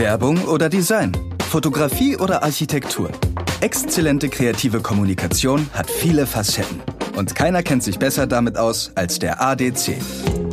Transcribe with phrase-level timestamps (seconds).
[0.00, 1.12] Werbung oder Design?
[1.50, 3.10] Fotografie oder Architektur?
[3.60, 6.80] Exzellente kreative Kommunikation hat viele Facetten.
[7.18, 9.98] Und keiner kennt sich besser damit aus als der ADC.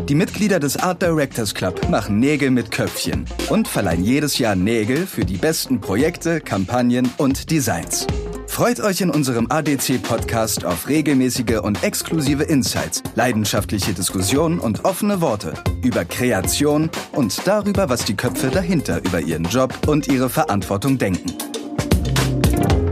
[0.09, 5.07] Die Mitglieder des Art Directors Club machen Nägel mit Köpfchen und verleihen jedes Jahr Nägel
[5.07, 8.05] für die besten Projekte, Kampagnen und Designs.
[8.47, 15.53] Freut euch in unserem ADC-Podcast auf regelmäßige und exklusive Insights, leidenschaftliche Diskussionen und offene Worte
[15.83, 21.33] über Kreation und darüber, was die Köpfe dahinter über ihren Job und ihre Verantwortung denken.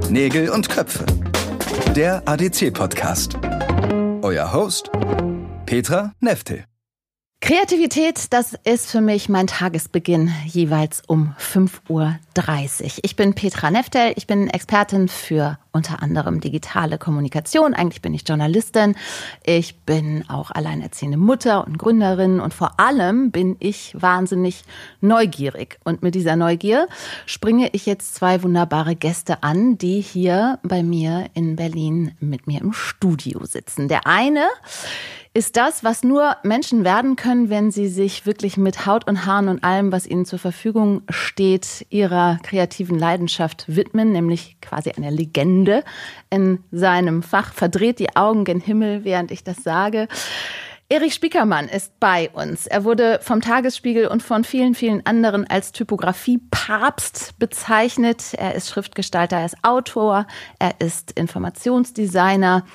[0.10, 1.06] Nägel und Köpfe.
[1.96, 3.38] Der ADC-Podcast.
[4.22, 4.92] Euer Host
[5.66, 6.66] Petra Neftel.
[7.46, 12.18] Kreativität, das ist für mich mein Tagesbeginn jeweils um 5.30 Uhr.
[13.04, 17.76] Ich bin Petra Neftel, ich bin Expertin für unter anderem digitale Kommunikation.
[17.76, 18.96] Eigentlich bin ich Journalistin.
[19.44, 24.64] Ich bin auch alleinerziehende Mutter und Gründerin und vor allem bin ich wahnsinnig
[25.02, 25.78] neugierig.
[25.84, 26.88] Und mit dieser Neugier
[27.28, 32.60] springe ich jetzt zwei wunderbare Gäste an, die hier bei mir in Berlin mit mir
[32.62, 33.88] im Studio sitzen.
[33.88, 34.48] Der eine
[35.36, 39.50] ist das, was nur Menschen werden können, wenn sie sich wirklich mit Haut und Haaren
[39.50, 45.84] und allem, was ihnen zur Verfügung steht, ihrer kreativen Leidenschaft widmen, nämlich quasi eine Legende
[46.30, 47.52] in seinem Fach.
[47.52, 50.08] Verdreht die Augen gen Himmel, während ich das sage.
[50.88, 52.68] Erich Spiekermann ist bei uns.
[52.68, 58.36] Er wurde vom Tagesspiegel und von vielen, vielen anderen als Typografie-Papst bezeichnet.
[58.36, 60.28] Er ist Schriftgestalter, er ist Autor,
[60.60, 62.66] er ist Informationsdesigner,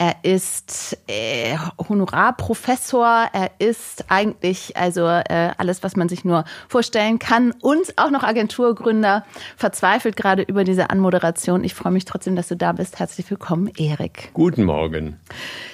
[0.00, 7.18] er ist äh, Honorarprofessor, er ist eigentlich also äh, alles, was man sich nur vorstellen
[7.18, 9.24] kann und auch noch Agenturgründer.
[9.56, 11.64] Verzweifelt gerade über diese Anmoderation.
[11.64, 13.00] Ich freue mich trotzdem, dass du da bist.
[13.00, 14.30] Herzlich willkommen, Erik.
[14.34, 15.18] Guten Morgen.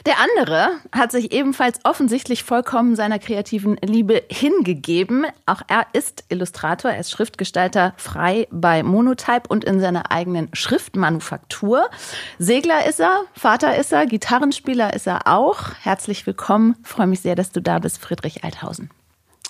[0.06, 5.26] Der andere hat sich ebenfalls offensichtlich vollkommen seiner kreativen Liebe hingegeben.
[5.44, 11.90] Auch er ist Illustrator, er ist Schriftgestalter frei bei Monotype und in seiner eigenen Schriftmanufaktur.
[12.38, 15.74] Segler ist er, Vater ist er, Gitarrenspieler ist er auch.
[15.82, 16.76] Herzlich willkommen.
[16.84, 18.90] Freue mich sehr, dass du da bist, Friedrich Althausen.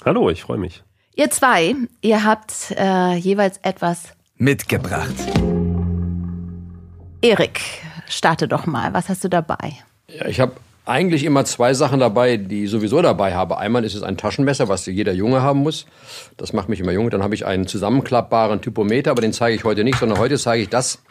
[0.07, 0.83] Hallo, ich freue mich.
[1.15, 5.13] Ihr zwei, ihr habt äh, jeweils etwas mitgebracht.
[7.21, 7.61] Erik,
[8.09, 8.95] starte doch mal.
[8.95, 9.75] Was hast du dabei?
[10.09, 10.55] Ja, ich habe
[10.87, 13.59] eigentlich immer zwei Sachen dabei, die ich sowieso dabei habe.
[13.59, 15.85] Einmal ist es ein Taschenmesser, was jeder Junge haben muss.
[16.39, 17.11] Das macht mich immer jung.
[17.11, 20.63] Dann habe ich einen zusammenklappbaren Typometer, aber den zeige ich heute nicht, sondern heute zeige
[20.63, 21.03] ich das,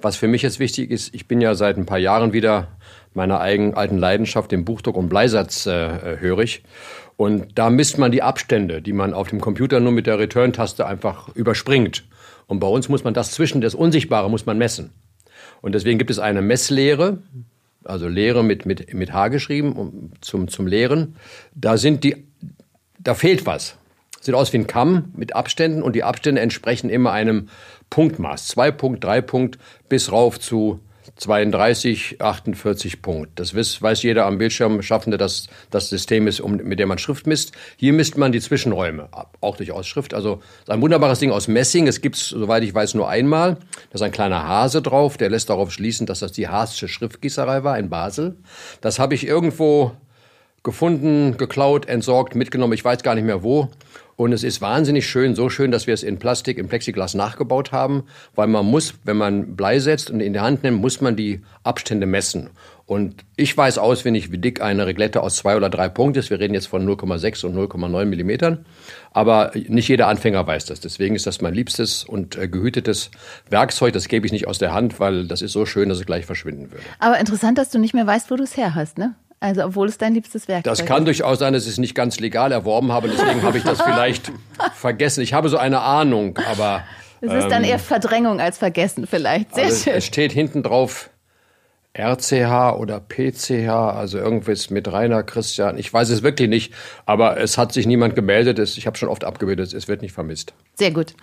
[0.00, 1.14] was für mich jetzt wichtig ist.
[1.14, 2.68] Ich bin ja seit ein paar Jahren wieder
[3.14, 6.62] meiner eigenen alten Leidenschaft, dem Buchdruck und Bleisatz, äh, hörig.
[7.16, 10.86] Und da misst man die Abstände, die man auf dem Computer nur mit der Return-Taste
[10.86, 12.04] einfach überspringt.
[12.46, 14.90] Und bei uns muss man das zwischen das Unsichtbare muss man messen.
[15.60, 17.18] Und deswegen gibt es eine Messlehre,
[17.84, 21.16] also Lehre mit, mit, mit H geschrieben, um, zum, zum Lehren.
[21.54, 22.26] Da sind die,
[22.98, 23.76] da fehlt was.
[24.20, 27.48] Sieht aus wie ein Kamm mit Abständen und die Abstände entsprechen immer einem
[27.90, 28.48] Punktmaß.
[28.48, 29.58] Zwei Punkt, drei Punkt
[29.88, 30.80] bis rauf zu
[31.22, 33.38] 32, 48 Punkt.
[33.38, 37.28] Das weiß jeder am Bildschirm, schaffende, dass das System ist, um, mit dem man Schrift
[37.28, 37.52] misst.
[37.76, 39.08] Hier misst man die Zwischenräume,
[39.40, 40.14] auch durch Ausschrift.
[40.14, 41.86] Also ein wunderbares Ding aus Messing.
[41.86, 43.54] Es gibt es, soweit ich weiß, nur einmal.
[43.54, 47.62] Da ist ein kleiner Hase drauf, der lässt darauf schließen, dass das die Haasche Schriftgießerei
[47.62, 48.36] war in Basel.
[48.80, 49.92] Das habe ich irgendwo
[50.62, 52.72] gefunden, geklaut, entsorgt, mitgenommen.
[52.72, 53.70] Ich weiß gar nicht mehr wo.
[54.16, 57.72] Und es ist wahnsinnig schön, so schön, dass wir es in Plastik, in Plexiglas nachgebaut
[57.72, 61.16] haben, weil man muss, wenn man Blei setzt und in die Hand nimmt, muss man
[61.16, 62.50] die Abstände messen.
[62.84, 66.30] Und ich weiß auswendig, wie dick eine Reglette aus zwei oder drei Punkten ist.
[66.30, 68.66] Wir reden jetzt von 0,6 und 0,9 Millimetern.
[69.12, 70.80] Aber nicht jeder Anfänger weiß das.
[70.80, 73.10] Deswegen ist das mein liebstes und äh, gehütetes
[73.48, 73.94] Werkzeug.
[73.94, 76.26] Das gebe ich nicht aus der Hand, weil das ist so schön, dass es gleich
[76.26, 76.84] verschwinden würde.
[76.98, 79.14] Aber interessant, dass du nicht mehr weißt, wo du es her hast, ne?
[79.42, 80.66] Also obwohl es dein liebstes Werk ist.
[80.66, 83.08] Das kann durchaus sein, dass ich es nicht ganz legal erworben habe.
[83.08, 84.30] Deswegen habe ich das vielleicht
[84.74, 85.20] vergessen.
[85.20, 86.84] Ich habe so eine Ahnung, aber...
[87.20, 89.54] Es ist dann ähm, eher Verdrängung als Vergessen vielleicht.
[89.54, 89.94] Sehr also schön.
[89.94, 91.10] Es steht hinten drauf
[91.96, 95.76] RCH oder PCH, also irgendwas mit Rainer Christian.
[95.76, 96.72] Ich weiß es wirklich nicht,
[97.04, 98.58] aber es hat sich niemand gemeldet.
[98.58, 100.54] Ich habe schon oft abgebildet, es wird nicht vermisst.
[100.74, 101.14] Sehr gut.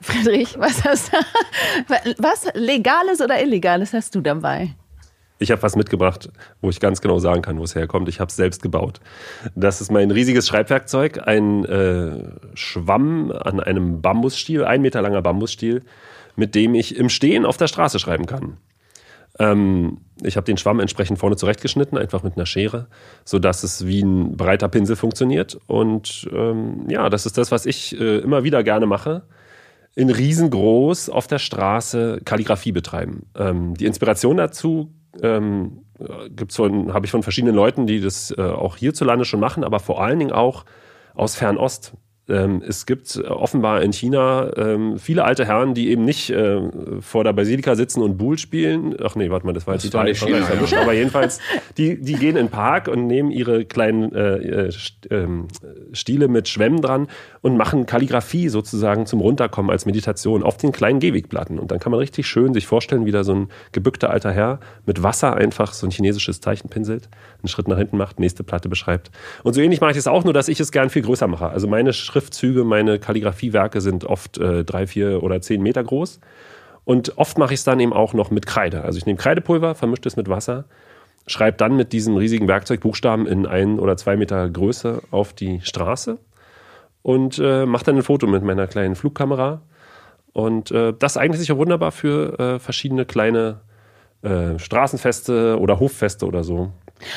[0.00, 1.16] Friedrich, was hast du,
[2.18, 4.70] was Legales oder Illegales hast du dabei?
[5.42, 6.30] Ich habe was mitgebracht,
[6.60, 8.08] wo ich ganz genau sagen kann, wo es herkommt.
[8.08, 9.00] Ich habe es selbst gebaut.
[9.56, 15.82] Das ist mein riesiges Schreibwerkzeug, ein äh, Schwamm an einem Bambusstiel, ein Meter langer Bambusstiel,
[16.36, 18.56] mit dem ich im Stehen auf der Straße schreiben kann.
[19.40, 22.86] Ähm, ich habe den Schwamm entsprechend vorne zurechtgeschnitten, einfach mit einer Schere,
[23.24, 25.58] sodass es wie ein breiter Pinsel funktioniert.
[25.66, 29.22] Und ähm, ja, das ist das, was ich äh, immer wieder gerne mache
[29.94, 33.26] in riesengroß auf der Straße Kalligrafie betreiben.
[33.36, 34.90] Ähm, die Inspiration dazu
[35.20, 35.84] ähm,
[36.30, 39.80] gibt's von, habe ich von verschiedenen Leuten, die das äh, auch hierzulande schon machen, aber
[39.80, 40.64] vor allen Dingen auch
[41.14, 41.94] aus Fernost.
[42.28, 46.60] Ähm, es gibt offenbar in China ähm, viele alte Herren, die eben nicht äh,
[47.00, 48.94] vor der Basilika sitzen und Bull spielen.
[49.02, 50.82] Ach nee, warte mal, das war jetzt Italien, China, ja.
[50.82, 51.40] aber jedenfalls,
[51.76, 54.72] die, die gehen in den Park und nehmen ihre kleinen äh, äh,
[55.10, 55.48] ähm,
[55.92, 57.08] Stiele mit Schwämmen dran
[57.40, 61.58] und machen Kalligrafie sozusagen zum Runterkommen als Meditation auf den kleinen Gehwegplatten.
[61.58, 64.60] Und dann kann man richtig schön sich vorstellen, wie da so ein gebückter alter Herr
[64.86, 67.08] mit Wasser einfach so ein chinesisches Zeichen pinselt,
[67.40, 69.10] einen Schritt nach hinten macht, nächste Platte beschreibt.
[69.42, 71.48] Und so ähnlich mache ich es auch, nur dass ich es gern viel größer mache.
[71.48, 76.20] Also meine Schriftzüge, meine Kalligrafiewerke sind oft äh, drei, vier oder zehn Meter groß.
[76.84, 78.84] Und oft mache ich es dann eben auch noch mit Kreide.
[78.84, 80.64] Also ich nehme Kreidepulver, vermische es mit Wasser,
[81.26, 85.60] schreibe dann mit diesem riesigen Werkzeug Buchstaben in ein oder zwei Meter Größe auf die
[85.62, 86.18] Straße
[87.02, 89.62] und äh, mache dann ein Foto mit meiner kleinen Flugkamera.
[90.34, 93.60] Und äh, das eignet sich auch wunderbar für äh, verschiedene kleine
[94.22, 96.72] äh, Straßenfeste oder Hoffeste oder so.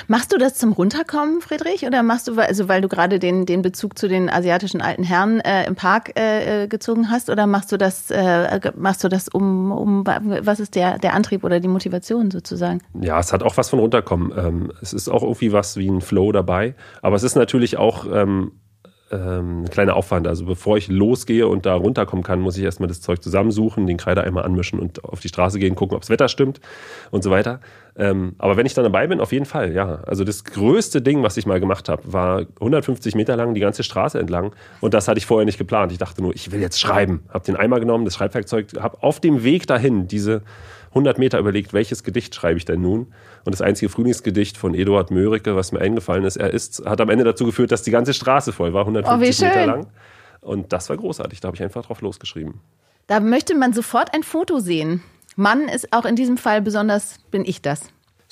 [0.08, 1.86] Machst du das zum Runterkommen, Friedrich?
[1.86, 5.40] Oder machst du, also weil du gerade den, den Bezug zu den asiatischen alten Herren
[5.40, 9.28] äh, im Park äh, äh, gezogen hast, oder machst du das, äh, machst du das
[9.28, 12.82] um, um was ist der, der Antrieb oder die Motivation sozusagen?
[13.00, 14.34] Ja, es hat auch was von Runterkommen.
[14.38, 16.76] Ähm, es ist auch irgendwie was wie ein Flow dabei.
[17.02, 18.52] Aber es ist natürlich auch ähm,
[19.12, 20.28] ähm, ein kleiner Aufwand.
[20.28, 23.98] Also bevor ich losgehe und da runterkommen kann, muss ich erstmal das Zeug zusammensuchen, den
[23.98, 26.60] Kreide einmal anmischen und auf die Straße gehen, gucken, ob das Wetter stimmt
[27.12, 27.60] und so weiter.
[27.98, 30.02] Ähm, aber wenn ich dann dabei bin, auf jeden Fall, ja.
[30.06, 33.84] Also das größte Ding, was ich mal gemacht habe, war 150 Meter lang die ganze
[33.84, 34.54] Straße entlang.
[34.82, 35.92] Und das hatte ich vorher nicht geplant.
[35.92, 37.24] Ich dachte nur, ich will jetzt schreiben.
[37.30, 40.42] Habe den Eimer genommen, das Schreibwerkzeug, habe auf dem Weg dahin diese
[40.96, 43.08] 100 Meter überlegt, welches Gedicht schreibe ich denn nun?
[43.46, 47.10] Und das einzige Frühlingsgedicht von Eduard Mörike, was mir eingefallen ist, er ist, hat am
[47.10, 49.88] Ende dazu geführt, dass die ganze Straße voll war, 150 oh, Meter lang.
[50.42, 51.40] Und das war großartig.
[51.40, 52.60] Da habe ich einfach drauf losgeschrieben.
[53.08, 55.04] Da möchte man sofort ein Foto sehen.
[55.36, 57.82] Mann ist auch in diesem Fall besonders, bin ich das.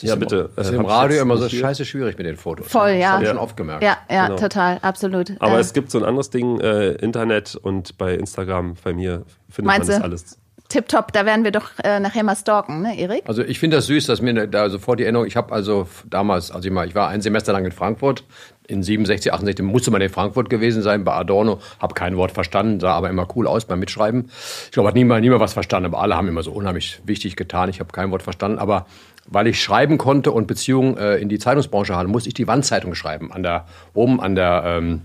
[0.02, 0.50] Ja, bitte.
[0.56, 2.68] Das ist im Radio immer so scheiße schwierig mit den Fotos.
[2.68, 2.98] Voll, ja.
[2.98, 3.84] Das habe ich schon oft gemerkt.
[3.84, 4.40] Ja, ja, genau.
[4.40, 5.32] total, absolut.
[5.40, 9.26] Aber äh, es gibt so ein anderes Ding, äh, Internet und bei Instagram, bei mir
[9.50, 10.40] findet man das alles.
[10.74, 13.26] Tipptopp, da werden wir doch äh, nachher mal stalken, ne, Erik?
[13.28, 16.50] Also ich finde das süß, dass mir da sofort die Erinnerung, ich habe also damals,
[16.50, 18.24] also ich, mal, ich war ein Semester lang in Frankfurt,
[18.68, 22.80] in 67, 68 musste man in Frankfurt gewesen sein, bei Adorno, habe kein Wort verstanden,
[22.80, 24.32] sah aber immer cool aus beim Mitschreiben.
[24.66, 27.70] Ich glaube, hat niemand, niemand was verstanden, aber alle haben immer so unheimlich wichtig getan,
[27.70, 28.88] ich habe kein Wort verstanden, aber
[29.28, 32.96] weil ich schreiben konnte und Beziehungen äh, in die Zeitungsbranche hatte, musste ich die Wandzeitung
[32.96, 35.02] schreiben, an der, oben an der, ähm,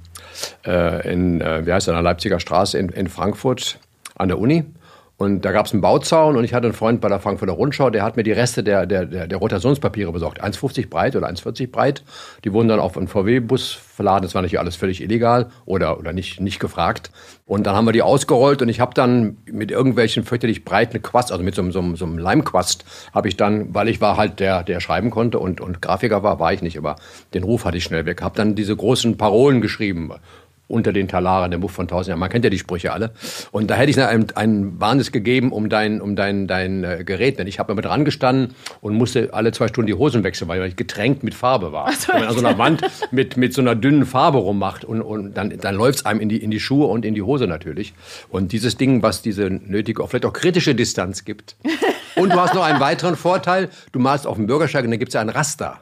[0.64, 3.78] äh, in, äh, wie heißt das, an der Leipziger Straße in, in Frankfurt,
[4.14, 4.64] an der Uni.
[5.18, 7.90] Und da gab es einen Bauzaun und ich hatte einen Freund bei der Frankfurter Rundschau,
[7.90, 10.40] der hat mir die Reste der, der, der, der Rotationspapiere besorgt.
[10.40, 12.04] 1,50 breit oder 1,40 breit.
[12.44, 14.22] Die wurden dann auf einen VW-Bus verladen.
[14.22, 17.10] Das war natürlich alles völlig illegal oder, oder nicht, nicht gefragt.
[17.46, 21.32] Und dann haben wir die ausgerollt und ich habe dann mit irgendwelchen fürchterlich breiten Quast,
[21.32, 24.62] also mit so, so, so einem Leimquast, habe ich dann, weil ich war halt der,
[24.62, 26.94] der schreiben konnte und, und Grafiker war, war ich nicht, aber
[27.34, 28.22] den Ruf hatte ich schnell weg.
[28.22, 30.12] Habe dann diese großen Parolen geschrieben
[30.68, 32.20] unter den Talaren, der Buch von tausend Jahren.
[32.20, 33.10] Man kennt ja die Sprüche alle.
[33.50, 37.38] Und da hätte ich einen, einen Warnes gegeben um dein, um dein, dein äh, Gerät.
[37.38, 40.62] Denn ich habe mit dran gestanden und musste alle zwei Stunden die Hosen wechseln, weil
[40.66, 41.90] ich getränkt mit Farbe war.
[41.98, 45.00] So, Wenn man an so einer Wand mit, mit so einer dünnen Farbe rummacht und,
[45.00, 47.46] und dann, dann läuft es einem in die, in die Schuhe und in die Hose
[47.46, 47.94] natürlich.
[48.28, 51.56] Und dieses Ding, was diese nötige, vielleicht auch kritische Distanz gibt.
[52.14, 53.70] Und du hast noch einen weiteren Vorteil.
[53.92, 55.80] Du malst auf dem Bürgersteig und da gibt es ja ein Raster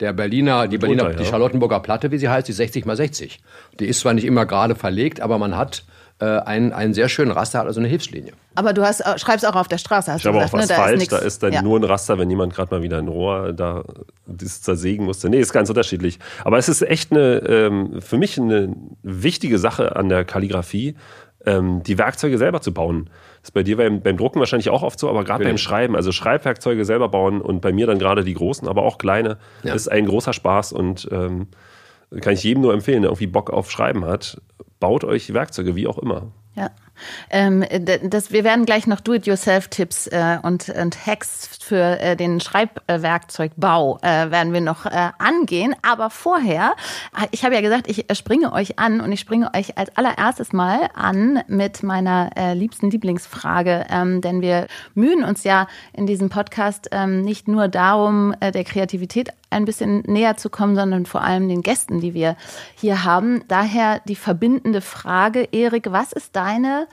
[0.00, 1.16] der Berliner, die Berliner, ja.
[1.16, 3.40] die Charlottenburger Platte, wie sie heißt, die 60 mal 60.
[3.78, 5.84] Die ist zwar nicht immer gerade verlegt, aber man hat
[6.20, 8.32] äh, einen, einen sehr schönen Raster, also eine Hilfslinie.
[8.56, 10.74] Aber du hast, schreibst auch auf der Straße, hast ich du gesagt, auch was ne?
[10.74, 11.62] falsch, da ist, da ist dann ja.
[11.62, 13.84] nur ein Raster, wenn jemand gerade mal wieder ein Rohr da
[14.26, 15.28] das zersägen musste.
[15.28, 16.18] Nee, ist ganz unterschiedlich.
[16.44, 20.94] Aber es ist echt eine, ähm, für mich eine wichtige Sache an der Kalligrafie,
[21.46, 23.10] ähm, die Werkzeuge selber zu bauen.
[23.40, 25.96] Das ist bei dir beim, beim Drucken wahrscheinlich auch oft so, aber gerade beim Schreiben,
[25.96, 29.74] also Schreibwerkzeuge selber bauen und bei mir dann gerade die großen, aber auch kleine, ja.
[29.74, 31.48] ist ein großer Spaß und ähm,
[32.20, 34.40] kann ich jedem nur empfehlen, der irgendwie Bock auf Schreiben hat,
[34.80, 36.32] baut euch Werkzeuge, wie auch immer.
[36.54, 36.70] Ja.
[37.30, 37.64] Ähm,
[38.04, 44.30] das, wir werden gleich noch Do-it-yourself-Tipps äh, und, und Hacks für äh, den Schreibwerkzeugbau äh,
[44.30, 45.74] werden wir noch äh, angehen.
[45.82, 46.74] Aber vorher,
[47.30, 50.90] ich habe ja gesagt, ich springe euch an und ich springe euch als allererstes mal
[50.94, 53.86] an mit meiner äh, liebsten Lieblingsfrage.
[53.88, 58.64] Ähm, denn wir mühen uns ja in diesem Podcast ähm, nicht nur darum, äh, der
[58.64, 62.36] Kreativität ein bisschen näher zu kommen, sondern vor allem den Gästen, die wir
[62.74, 63.44] hier haben.
[63.48, 66.88] Daher die verbindende Frage, Erik, was ist deine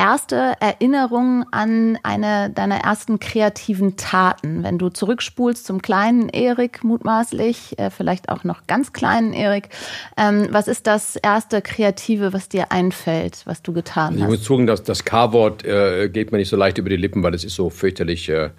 [0.00, 7.78] erste Erinnerung an eine deiner ersten kreativen Taten, wenn du zurückspulst zum kleinen Erik mutmaßlich,
[7.78, 9.68] äh, vielleicht auch noch ganz kleinen Erik.
[10.16, 14.20] Ähm, was ist das erste Kreative, was dir einfällt, was du getan hast?
[14.20, 17.34] Ich muss dass das K-Wort äh, geht mir nicht so leicht über die Lippen, weil
[17.34, 18.50] es ist so fürchterlich äh,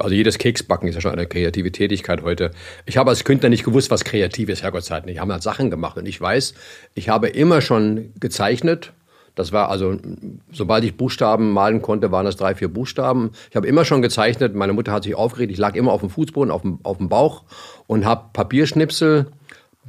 [0.00, 2.52] Also jedes Keksbacken ist ja schon eine kreative Tätigkeit heute.
[2.86, 5.16] Ich habe als Künstler nicht gewusst, was kreativ ist, Herrgottzeit nicht.
[5.16, 6.54] Ich habe halt Sachen gemacht und ich weiß,
[6.94, 8.92] ich habe immer schon gezeichnet.
[9.36, 9.96] Das war also,
[10.50, 13.30] sobald ich Buchstaben malen konnte, waren das drei, vier Buchstaben.
[13.50, 14.54] Ich habe immer schon gezeichnet.
[14.54, 15.52] Meine Mutter hat sich aufgeregt.
[15.52, 17.44] Ich lag immer auf dem Fußboden, auf dem, auf dem Bauch
[17.86, 19.26] und habe Papierschnipsel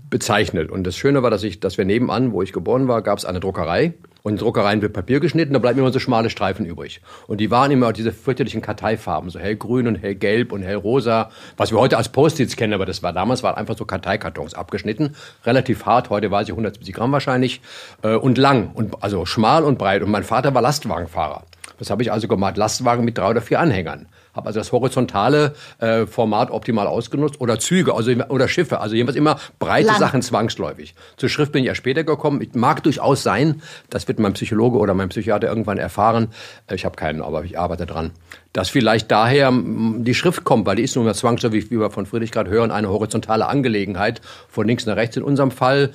[0.09, 0.69] bezeichnet.
[0.69, 3.25] Und das Schöne war, dass ich, dass wir nebenan, wo ich geboren war, gab es
[3.25, 3.93] eine Druckerei.
[4.27, 6.99] Und in Druckereien wird Papier geschnitten, da bleiben immer so schmale Streifen übrig.
[7.27, 11.79] Und die waren immer diese fürchterlichen Karteifarben, so hellgrün und hellgelb und hellrosa, was wir
[11.79, 15.15] heute als Post-its kennen, aber das war damals war einfach so Karteikartons abgeschnitten,
[15.45, 17.61] relativ hart, heute weiß ich 170 Gramm wahrscheinlich,
[18.01, 20.03] äh, und lang, und also schmal und breit.
[20.03, 21.43] Und mein Vater war Lastwagenfahrer.
[21.79, 24.07] Das habe ich also gemacht, Lastwagen mit drei oder vier Anhängern
[24.37, 29.17] habe also das horizontale äh, Format optimal ausgenutzt oder Züge also oder Schiffe, also jedenfalls
[29.17, 29.99] immer breite Land.
[29.99, 30.95] Sachen zwangsläufig.
[31.17, 32.41] Zur Schrift bin ich ja später gekommen.
[32.41, 36.29] Ich mag durchaus sein, das wird mein Psychologe oder mein Psychiater irgendwann erfahren.
[36.71, 38.11] Ich habe keinen, aber ich arbeite dran.
[38.53, 42.05] Dass vielleicht daher die Schrift kommt, weil die ist nun mal zwangsläufig, wie wir von
[42.05, 45.91] Friedrich gerade hören, eine horizontale Angelegenheit von links nach rechts in unserem Fall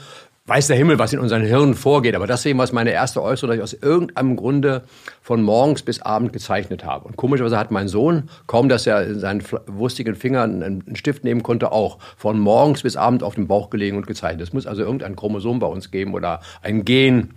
[0.47, 2.15] weiß der Himmel, was in unseren Hirnen vorgeht.
[2.15, 4.83] Aber das war meine erste Äußerung, dass ich aus irgendeinem Grunde
[5.21, 7.07] von morgens bis abend gezeichnet habe.
[7.07, 11.43] Und komischerweise hat mein Sohn, kaum dass er in seinen wustigen Fingern einen Stift nehmen
[11.43, 14.43] konnte, auch von morgens bis abend auf dem Bauch gelegen und gezeichnet.
[14.43, 17.35] Es muss also irgendein Chromosom bei uns geben oder ein Gen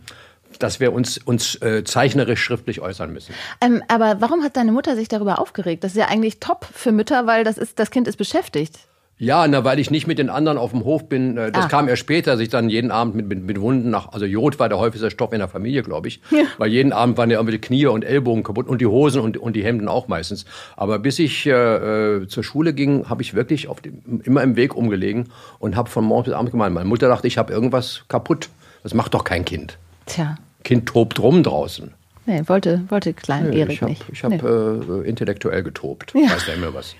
[0.59, 3.33] dass wir uns, uns äh, zeichnerisch schriftlich äußern müssen.
[3.59, 5.83] Ähm, aber warum hat deine Mutter sich darüber aufgeregt?
[5.83, 8.79] Das ist ja eigentlich top für Mütter, weil das, ist, das Kind ist beschäftigt.
[9.17, 11.37] Ja, na, weil ich nicht mit den anderen auf dem Hof bin.
[11.37, 11.67] Äh, das ah.
[11.69, 14.59] kam erst später, dass ich dann jeden Abend mit, mit, mit Wunden nach, also Jod
[14.59, 16.19] war der häufigste Stoff in der Familie, glaube ich.
[16.31, 16.43] Ja.
[16.57, 19.55] Weil jeden Abend waren ja irgendwelche Knie und Ellbogen kaputt und die Hosen und, und
[19.55, 20.45] die Hemden auch meistens.
[20.75, 24.57] Aber bis ich äh, äh zur Schule ging, habe ich wirklich auf dem, immer im
[24.57, 25.29] Weg umgelegen
[25.59, 26.73] und habe von morgens bis abends gemeint.
[26.73, 28.49] Meine Mutter dachte, ich habe irgendwas kaputt.
[28.83, 29.77] Das macht doch kein Kind.
[30.07, 30.37] Tja.
[30.63, 31.93] Kind tobt rum draußen.
[32.27, 34.05] Nee, wollte, wollte klein nee, Erik ich hab, nicht.
[34.11, 35.01] Ich habe nee.
[35.01, 36.13] äh, intellektuell getobt.
[36.15, 36.31] Ja.
[36.31, 36.95] Weiß der immer was.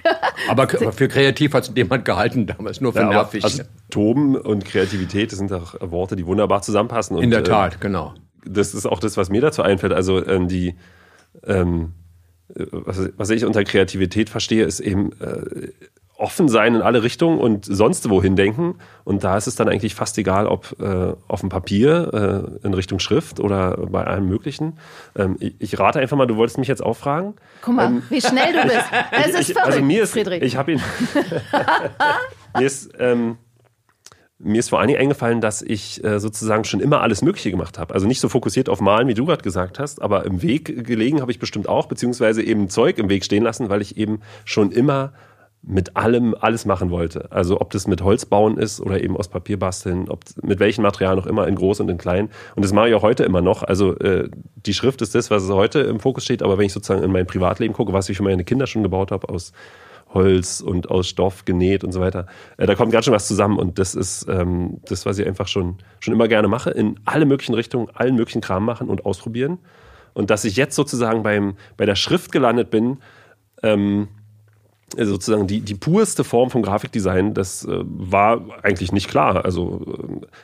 [0.48, 3.44] Aber für kreativ hat es jemand gehalten damals, nur für ja, nervig.
[3.44, 7.18] Also, Toben und Kreativität, das sind doch Worte, die wunderbar zusammenpassen.
[7.18, 8.14] Und, In der äh, Tat, äh, genau.
[8.46, 9.94] Das ist auch das, was mir dazu einfällt.
[9.94, 10.76] Also ähm, die,
[11.46, 11.94] ähm,
[12.56, 15.70] äh, was, was, ich unter Kreativität verstehe, ist eben äh,
[16.18, 18.76] offen sein in alle Richtungen und sonst wohin denken.
[19.04, 22.74] Und da ist es dann eigentlich fast egal, ob äh, auf dem Papier, äh, in
[22.74, 24.78] Richtung Schrift oder bei allem Möglichen.
[25.16, 27.36] Ähm, ich, ich, rate einfach mal, du wolltest mich jetzt auch fragen.
[27.62, 28.76] Guck mal, ähm, wie schnell du bist.
[29.12, 30.42] Das ist ich, also verrückt, also mir ist, Friedrich.
[30.42, 30.82] Ich habe ihn.
[32.58, 32.92] mir ist.
[33.00, 33.38] Ähm,
[34.38, 37.80] mir ist vor allen Dingen eingefallen, dass ich äh, sozusagen schon immer alles Mögliche gemacht
[37.80, 37.94] habe.
[37.94, 41.22] Also nicht so fokussiert auf Malen, wie du gerade gesagt hast, aber im Weg gelegen
[41.22, 44.72] habe ich bestimmt auch, beziehungsweise eben Zeug im Weg stehen lassen, weil ich eben schon
[44.72, 45.14] immer
[45.68, 47.32] mit allem alles machen wollte.
[47.32, 50.84] Also ob das mit Holz bauen ist oder eben aus Papier basteln, ob mit welchen
[50.84, 52.30] Materialien auch immer, in groß und in klein.
[52.56, 53.64] Und das mache ich auch heute immer noch.
[53.64, 57.04] Also äh, die Schrift ist das, was heute im Fokus steht, aber wenn ich sozusagen
[57.04, 59.54] in mein Privatleben gucke, was ich für meine Kinder schon gebaut habe, aus
[60.14, 63.58] Holz und aus Stoff genäht und so weiter, äh, da kommt ganz schön was zusammen
[63.58, 67.26] und das ist ähm, das, was ich einfach schon, schon immer gerne mache, in alle
[67.26, 69.58] möglichen Richtungen, allen möglichen Kram machen und ausprobieren.
[70.14, 73.00] Und dass ich jetzt sozusagen beim, bei der Schrift gelandet bin,
[73.64, 74.08] ähm,
[74.94, 79.44] sozusagen die, die purste Form vom Grafikdesign, das äh, war eigentlich nicht klar.
[79.44, 79.82] Also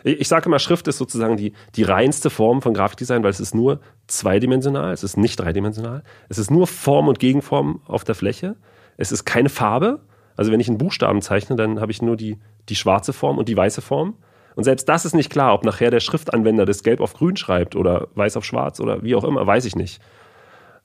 [0.04, 3.40] äh, ich sage immer, Schrift ist sozusagen die, die reinste Form von Grafikdesign, weil es
[3.40, 6.04] ist nur zweidimensional, es ist nicht dreidimensional.
[6.28, 8.56] Es ist nur Form und Gegenform auf der Fläche.
[8.98, 10.02] Es ist keine Farbe.
[10.36, 13.48] Also wenn ich einen Buchstaben zeichne, dann habe ich nur die, die schwarze Form und
[13.48, 14.16] die weiße Form.
[14.56, 17.76] Und selbst das ist nicht klar, ob nachher der Schriftanwender das Gelb auf Grün schreibt
[17.76, 20.02] oder Weiß auf Schwarz oder wie auch immer, weiß ich nicht.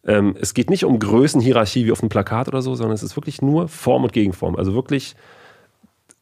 [0.07, 3.17] Ähm, es geht nicht um Größenhierarchie wie auf einem Plakat oder so, sondern es ist
[3.17, 4.57] wirklich nur Form und Gegenform.
[4.57, 5.17] Also wirklich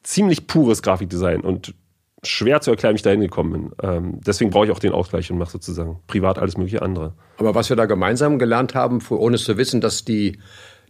[0.03, 1.75] ziemlich pures Grafikdesign und
[2.23, 3.73] schwer zu erklären, wie ich da hingekommen bin.
[3.83, 7.12] Ähm, deswegen brauche ich auch den Ausgleich und mache sozusagen privat alles mögliche andere.
[7.37, 10.38] Aber was wir da gemeinsam gelernt haben, ohne es zu wissen, dass die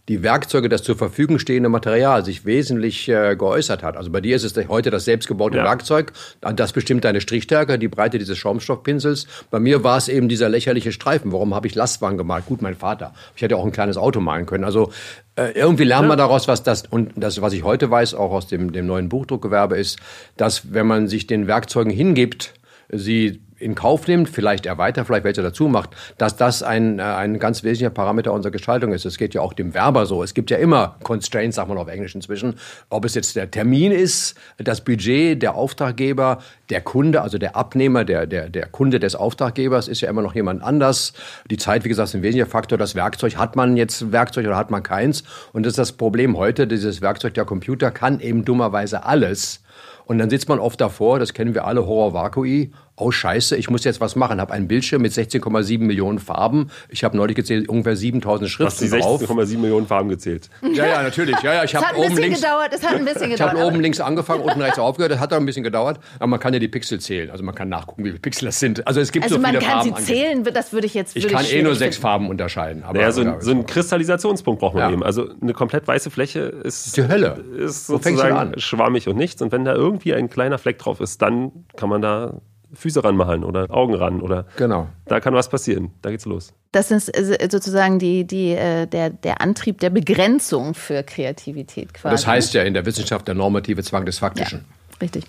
[0.07, 3.97] die Werkzeuge, das zur Verfügung stehende Material sich wesentlich äh, geäußert hat.
[3.97, 5.63] Also bei dir ist es heute das selbstgebaute ja.
[5.63, 9.25] Werkzeug, das bestimmt deine Strichstärke, die Breite dieses Schaumstoffpinsels.
[9.49, 11.31] Bei mir war es eben dieser lächerliche Streifen.
[11.31, 12.45] Warum habe ich Lastwagen gemalt?
[12.45, 13.13] Gut, mein Vater.
[13.35, 14.63] Ich hätte auch ein kleines Auto malen können.
[14.63, 14.91] Also
[15.35, 18.47] äh, irgendwie lernt man daraus, was das und das, was ich heute weiß, auch aus
[18.47, 19.99] dem, dem neuen Buchdruckgewerbe ist,
[20.37, 22.53] dass wenn man sich den Werkzeugen hingibt,
[22.89, 27.39] sie in Kauf nimmt, vielleicht erweitert, vielleicht welche dazu macht, dass das ein, äh, ein
[27.39, 29.05] ganz wesentlicher Parameter unserer Gestaltung ist.
[29.05, 30.23] Es geht ja auch dem Werber so.
[30.23, 32.55] Es gibt ja immer Constraints, sagt man auf Englisch inzwischen.
[32.89, 38.03] Ob es jetzt der Termin ist, das Budget, der Auftraggeber, der Kunde, also der Abnehmer,
[38.03, 41.13] der, der, der Kunde des Auftraggebers ist ja immer noch jemand anders.
[41.49, 42.77] Die Zeit, wie gesagt, ist ein wesentlicher Faktor.
[42.77, 45.23] Das Werkzeug, hat man jetzt Werkzeug oder hat man keins?
[45.53, 46.67] Und das ist das Problem heute.
[46.67, 49.61] Dieses Werkzeug, der Computer kann eben dummerweise alles.
[50.05, 53.69] Und dann sitzt man oft davor, das kennen wir alle, Horror Vakui, oh scheiße, ich
[53.69, 54.39] muss jetzt was machen.
[54.39, 56.69] Habe einen Bildschirm mit 16,7 Millionen Farben.
[56.89, 60.49] Ich habe neulich gezählt, ungefähr 7000 Schriften Hast die 16,7 Millionen Farben gezählt?
[60.73, 61.35] Ja, ja, natürlich.
[61.41, 62.41] Ja, ja, ich habe oben links...
[62.41, 62.73] Gedauert.
[62.73, 63.53] Es hat ein bisschen gedauert.
[63.53, 65.11] Ich habe oben links angefangen, unten rechts aufgehört.
[65.11, 65.99] Das hat auch ein bisschen gedauert.
[66.19, 67.29] Aber man kann ja die Pixel zählen.
[67.31, 68.85] Also man kann nachgucken, wie viele Pixel das sind.
[68.87, 69.75] Also es gibt also so viele Farben.
[69.75, 71.15] Also man kann sie zählen, das würde ich jetzt...
[71.15, 72.83] Würde ich kann eh nur sechs Farben unterscheiden.
[72.83, 74.91] Aber naja, so, ein, so einen Kristallisationspunkt braucht man ja.
[74.91, 75.03] eben.
[75.03, 76.95] Also eine komplett weiße Fläche ist...
[76.95, 77.43] Die Hölle.
[77.57, 79.41] Ist sozusagen schwammig und nichts.
[79.41, 82.41] Und wenn da irgendwie ein kleiner Fleck drauf ist, dann kann man da
[82.75, 84.87] Füße ranmalen oder Augen ran oder genau.
[85.05, 85.91] da kann was passieren.
[86.01, 86.53] Da geht's los.
[86.71, 87.11] Das ist
[87.51, 92.13] sozusagen die, die, äh, der, der Antrieb der Begrenzung für Kreativität quasi.
[92.13, 94.59] Das heißt ja in der Wissenschaft der normative Zwang des Faktischen.
[94.59, 95.25] Ja, richtig.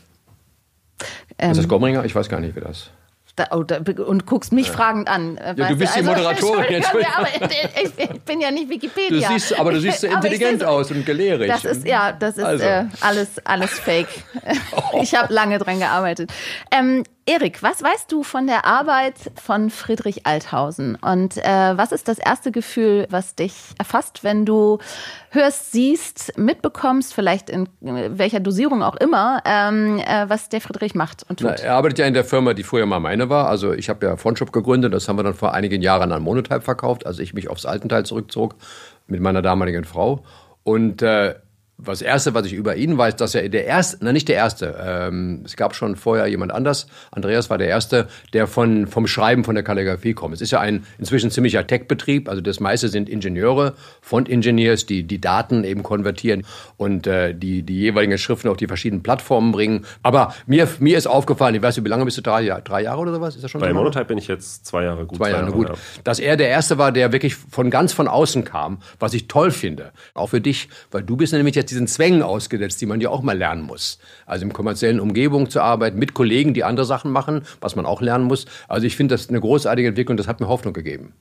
[1.39, 2.05] Ähm, ist das Gomringer?
[2.05, 2.91] Ich weiß gar nicht, wie das.
[3.37, 4.73] Da, oh, da, und guckst mich ja.
[4.73, 5.39] fragend an.
[5.57, 6.89] Ja, du bist also, die Moderatorin jetzt.
[6.89, 9.29] aber ich, ich, bin ja nicht Wikipedia.
[9.29, 11.49] Du siehst, aber du siehst so intelligent aus und gelehrig.
[11.49, 12.65] Das ist ja, das ist also.
[12.65, 14.09] äh, alles, alles Fake.
[15.03, 16.33] ich habe lange dran gearbeitet.
[16.71, 20.95] Ähm, Erik, was weißt du von der Arbeit von Friedrich Althausen?
[20.95, 21.43] Und äh,
[21.77, 24.79] was ist das erste Gefühl, was dich erfasst, wenn du
[25.31, 31.25] hörst, siehst, mitbekommst, vielleicht in welcher Dosierung auch immer, ähm, äh, was der Friedrich macht
[31.29, 31.49] und tut?
[31.51, 33.49] Na, er arbeitet ja in der Firma, die früher mal meine war.
[33.49, 36.61] Also ich habe ja Frontshop gegründet, das haben wir dann vor einigen Jahren an Monotype
[36.61, 38.55] verkauft, als ich mich aufs Altenteil zurückzog
[39.09, 40.23] mit meiner damaligen Frau.
[40.63, 41.35] Und äh,
[41.79, 44.77] was erste, was ich über ihn weiß, dass er der erste, na nicht der erste,
[44.81, 46.87] ähm, es gab schon vorher jemand anders.
[47.11, 50.35] Andreas war der erste, der von vom Schreiben von der Kalligrafie kommt.
[50.35, 55.21] Es ist ja ein inzwischen ziemlicher Tech-Betrieb, also das meiste sind Ingenieure, Font-Engineers, die die
[55.21, 56.47] Daten eben konvertieren
[56.79, 59.85] und äh, die die jeweiligen Schriften auf die verschiedenen Plattformen bringen.
[60.03, 63.13] Aber mir mir ist aufgefallen, ich weiß, wie lange bist du drei, drei Jahre oder
[63.13, 63.37] sowas?
[63.37, 63.61] Ist das schon?
[63.61, 65.19] Bei Monotype bin ich jetzt zwei Jahre gut.
[65.19, 65.69] Zwei, zwei Jahre, gut.
[65.69, 65.75] Ja.
[66.05, 69.51] Dass er der erste war, der wirklich von ganz von außen kam, was ich toll
[69.51, 73.01] finde, auch für dich, weil du bist nämlich jetzt jetzt diesen Zwängen ausgesetzt, die man
[73.01, 73.99] ja auch mal lernen muss.
[74.25, 78.01] Also im kommerziellen Umgebung zu arbeiten, mit Kollegen, die andere Sachen machen, was man auch
[78.01, 78.47] lernen muss.
[78.69, 81.13] Also ich finde das eine großartige Entwicklung, das hat mir Hoffnung gegeben.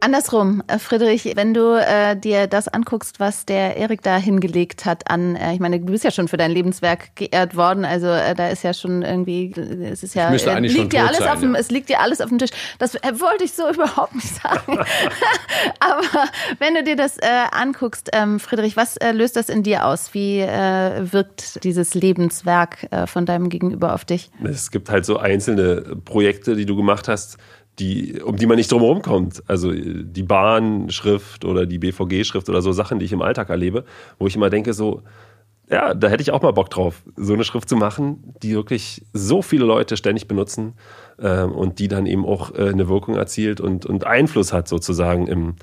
[0.00, 5.10] Andersrum, äh, Friedrich, wenn du äh, dir das anguckst, was der Erik da hingelegt hat
[5.10, 8.34] an, äh, ich meine, du bist ja schon für dein Lebenswerk geehrt worden, also äh,
[8.34, 11.54] da ist ja schon irgendwie, es ist ja, äh, liegt dir alles sein, auf dem,
[11.54, 11.60] ja.
[11.60, 12.50] es liegt dir alles auf dem Tisch.
[12.78, 14.78] Das äh, wollte ich so überhaupt nicht sagen.
[15.80, 19.86] Aber wenn du dir das äh, anguckst, ähm, Friedrich, was äh, löst das in dir
[19.86, 20.14] aus?
[20.14, 24.30] Wie äh, wirkt dieses Lebenswerk äh, von deinem Gegenüber auf dich?
[24.42, 27.38] Es gibt halt so einzelne Projekte, die du gemacht hast,
[27.78, 29.42] die, um die man nicht drumherum kommt.
[29.46, 33.84] Also die Bahnschrift oder die BVG-Schrift oder so Sachen, die ich im Alltag erlebe,
[34.18, 35.02] wo ich immer denke, so,
[35.70, 39.02] ja, da hätte ich auch mal Bock drauf, so eine Schrift zu machen, die wirklich
[39.12, 40.74] so viele Leute ständig benutzen
[41.18, 45.28] äh, und die dann eben auch äh, eine Wirkung erzielt und, und Einfluss hat sozusagen
[45.28, 45.54] im,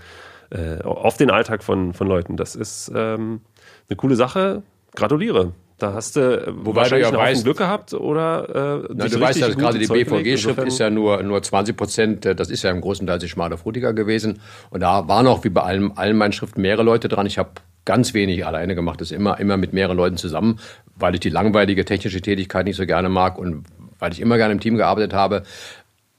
[0.49, 2.37] äh, auf den Alltag von, von Leuten.
[2.37, 3.41] Das ist ähm,
[3.89, 4.63] eine coole Sache.
[4.95, 5.51] Gratuliere.
[5.77, 9.19] Da hast du äh, Wobei wahrscheinlich du ja weißt, Glück gehabt oder äh, Na, du
[9.19, 12.71] weißt ja, gerade die BVG-Schrift ist ja nur, nur 20 Prozent, äh, das ist ja
[12.71, 14.39] im großen Teil die schmale Frutiger gewesen.
[14.71, 17.27] Und da waren auch wie bei allen, allen meinen Schriften mehrere Leute dran.
[17.27, 17.51] Ich habe
[17.85, 20.59] ganz wenig alleine gemacht, das immer, immer mit mehreren Leuten zusammen,
[20.95, 23.63] weil ich die langweilige technische Tätigkeit nicht so gerne mag und
[23.99, 25.43] weil ich immer gerne im Team gearbeitet habe.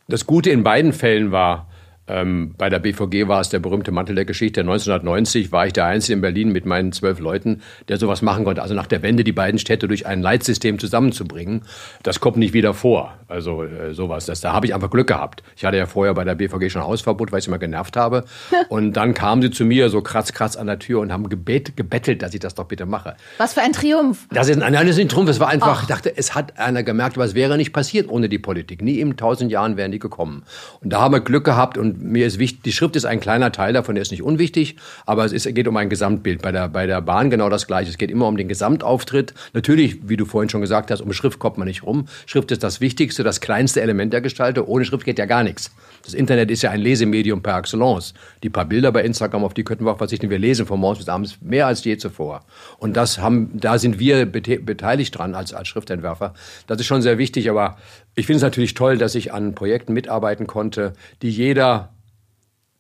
[0.07, 1.68] Das Gute in beiden Fällen war,
[2.09, 4.61] ähm, bei der BVG war es der berühmte Mantel der Geschichte.
[4.61, 8.63] 1990 war ich der Einzige in Berlin mit meinen zwölf Leuten, der sowas machen konnte.
[8.63, 11.63] Also nach der Wende die beiden Städte durch ein Leitsystem zusammenzubringen,
[12.03, 13.15] das kommt nicht wieder vor.
[13.29, 14.27] Also äh, sowas.
[14.27, 15.43] Das, da habe ich einfach Glück gehabt.
[15.57, 18.25] Ich hatte ja vorher bei der BVG schon Hausverbot, weil ich immer genervt habe.
[18.69, 21.77] Und dann kamen sie zu mir so kratz, kratz an der Tür und haben gebet,
[21.77, 23.17] gebettelt, dass ich das doch bitte mache.
[23.39, 24.27] Was für ein Triumph.
[24.31, 25.29] Das ist, nein, das ist ein Triumph.
[25.29, 25.83] Es war einfach, Ach.
[25.83, 28.83] ich dachte, es hat einer gemerkt, aber es wäre nicht passiert ohne die Politik.
[28.83, 30.45] Nie in tausend Jahren wären die gekommen.
[30.81, 33.53] Und da haben wir Glück gehabt und mir ist wichtig, die Schrift ist ein kleiner
[33.53, 36.43] Teil davon, der ist nicht unwichtig, aber es, ist, geht um ein Gesamtbild.
[36.43, 37.91] Bei der, bei der Bahn genau das Gleiche.
[37.91, 39.35] Es geht immer um den Gesamtauftritt.
[39.53, 42.07] Natürlich, wie du vorhin schon gesagt hast, um Schrift kommt man nicht rum.
[42.27, 44.67] Schrift ist das Wichtigste, das kleinste Element der Gestaltung.
[44.67, 45.71] Ohne Schrift geht ja gar nichts.
[46.05, 48.15] Das Internet ist ja ein Lesemedium par excellence.
[48.43, 50.31] Die paar Bilder bei Instagram, auf die könnten wir auch verzichten.
[50.31, 52.45] Wir lesen von morgens bis abends mehr als je zuvor.
[52.79, 56.35] Und das haben, da sind wir beteiligt dran als, als Schriftentwerfer.
[56.67, 57.77] Das ist schon sehr wichtig, aber
[58.19, 61.91] ich finde es natürlich toll, dass ich an Projekten mitarbeiten konnte, die jeder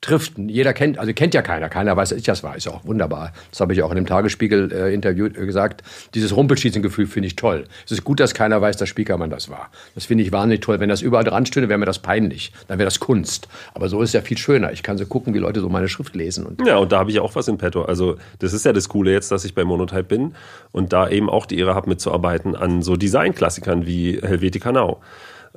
[0.00, 0.38] trifft.
[0.38, 2.56] Jeder kennt, also kennt ja keiner, keiner weiß, dass ich das war.
[2.56, 3.32] Ist auch wunderbar.
[3.50, 5.82] Das habe ich auch in dem Tagesspiegel-Interview äh, gesagt.
[6.14, 7.64] Dieses Rumpelschießengefühl finde ich toll.
[7.84, 9.70] Es ist gut, dass keiner weiß, dass Spiekermann das war.
[9.94, 10.78] Das finde ich wahnsinnig toll.
[10.78, 12.52] Wenn das überall dran stünde, wäre mir das peinlich.
[12.68, 13.48] Dann wäre das Kunst.
[13.74, 14.72] Aber so ist es ja viel schöner.
[14.72, 16.46] Ich kann so gucken, wie Leute so meine Schrift lesen.
[16.46, 17.82] Und ja, und da habe ich auch was in petto.
[17.82, 20.34] Also das ist ja das Coole jetzt, dass ich bei Monotype bin
[20.70, 25.00] und da eben auch die Ehre habe, mitzuarbeiten an so Designklassikern wie Helvetica Now.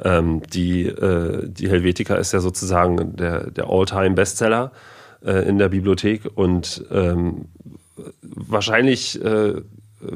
[0.04, 4.72] Ähm, die, äh, die Helvetica ist ja sozusagen der, der All-Time-Bestseller
[5.26, 6.30] äh, in der Bibliothek.
[6.36, 7.46] Und ähm,
[8.22, 9.62] wahrscheinlich äh,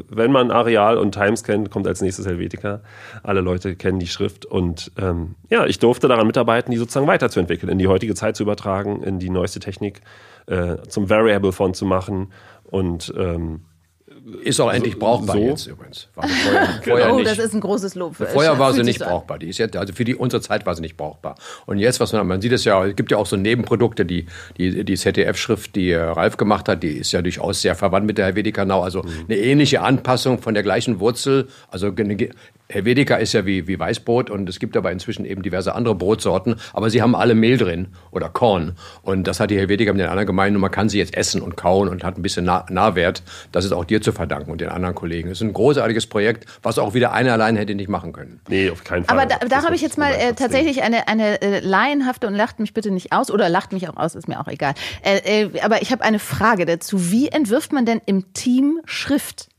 [0.10, 2.82] wenn man Areal und Times kennt, kommt als nächstes Helvetica.
[3.24, 4.46] Alle Leute kennen die Schrift.
[4.46, 8.44] Und ähm, ja, ich durfte daran mitarbeiten, die sozusagen weiterzuentwickeln, in die heutige Zeit zu
[8.44, 10.02] übertragen, in die neueste Technik,
[10.48, 12.32] äh, zum Variable Font zu machen.
[12.64, 13.62] Und ähm,
[14.42, 15.42] ist auch endlich brauchbar so.
[15.44, 16.08] jetzt übrigens.
[16.16, 17.30] War vorher, vorher oh, nicht.
[17.30, 18.16] das ist ein großes Lob.
[18.16, 19.38] Vorher war sie nicht brauchbar.
[19.38, 21.36] Die ist jetzt, also für die unsere Zeit war sie nicht brauchbar.
[21.68, 24.26] Und jetzt, was man, man sieht es ja, es gibt ja auch so Nebenprodukte, die
[24.58, 28.18] die, die ZDF-Schrift, die äh, Ralf gemacht hat, die ist ja durchaus sehr verwandt mit
[28.18, 28.82] der Helvetica-Nau.
[28.82, 31.48] Also eine ähnliche Anpassung von der gleichen Wurzel.
[31.70, 32.30] Also ge-
[32.68, 36.56] Helvetica ist ja wie, wie Weißbrot und es gibt aber inzwischen eben diverse andere Brotsorten,
[36.74, 38.76] aber sie haben alle Mehl drin oder Korn.
[39.04, 41.42] Und das hat die Helvetica mit den anderen gemeint und man kann sie jetzt essen
[41.42, 43.22] und kauen und hat ein bisschen nah Nahwert.
[43.52, 45.30] Das ist auch dir zu verdanken und den anderen Kollegen.
[45.30, 48.40] Es ist ein großartiges Projekt, was auch wieder einer allein hätte nicht machen können.
[48.50, 49.20] nee, auf keinen Fall.
[49.20, 52.60] Aber da, da habe ich jetzt mal äh, tatsächlich eine, eine äh, laienhafte und lacht
[52.60, 54.74] mich bitte nicht aus oder lacht mich auch aus, ist mir auch egal.
[55.04, 57.12] Äh, äh, aber ich habe eine Frage dazu.
[57.12, 59.50] Wie entwirft man denn im Team Schrift?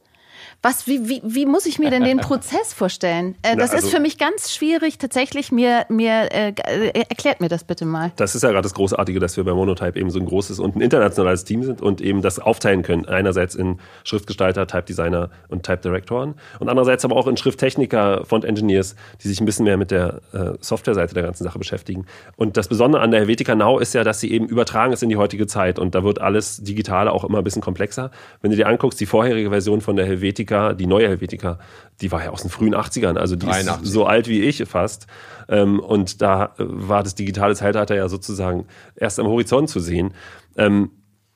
[0.66, 3.37] Was, wie, wie, wie muss ich mir denn den Prozess vorstellen?
[3.42, 4.98] Äh, Na, das also- ist für mich ganz schwierig.
[4.98, 8.11] Tatsächlich, mir, mir äh, äh, erklärt mir das bitte mal.
[8.16, 10.74] Das ist ja gerade das Großartige, dass wir bei Monotype eben so ein großes und
[10.74, 13.07] ein internationales Team sind und eben das aufteilen können.
[13.07, 18.44] Einerseits in Schriftgestalter, Type Designer und Type Directoren und andererseits aber auch in Schrifttechniker, Font
[18.44, 22.07] Engineers, die sich ein bisschen mehr mit der äh, Softwareseite der ganzen Sache beschäftigen.
[22.35, 25.11] Und das Besondere an der Helvetica Now ist ja, dass sie eben übertragen ist in
[25.11, 28.11] die heutige Zeit und da wird alles Digitale auch immer ein bisschen komplexer.
[28.42, 31.58] Wenn du dir anguckst, die vorherige Version von der Helvetica, die neue Helvetica,
[32.00, 33.84] die war ja aus den frühen 80ern, also die 83.
[33.84, 35.06] ist so alt wie ich fast.
[35.48, 38.66] Ähm, und da äh, war das digitale Zeitalter ja sozusagen
[38.96, 40.12] erst am Horizont zu sehen.
[40.56, 40.90] Ähm,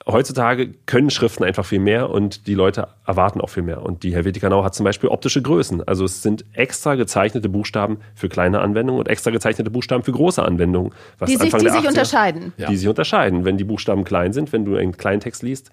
[0.06, 3.83] heutzutage können Schriften einfach viel mehr und die Leute erwarten auch viel mehr.
[3.83, 5.87] Und die Helvetica Now hat zum Beispiel optische Größen.
[5.87, 10.42] Also es sind extra gezeichnete Buchstaben für kleine Anwendungen und extra gezeichnete Buchstaben für große
[10.42, 10.92] Anwendungen.
[11.18, 12.52] Was Die sich, die der sich 80er unterscheiden.
[12.68, 13.44] die sich unterscheiden.
[13.44, 15.70] Wenn die Buchstaben klein sind, wenn du einen Kleintext liest,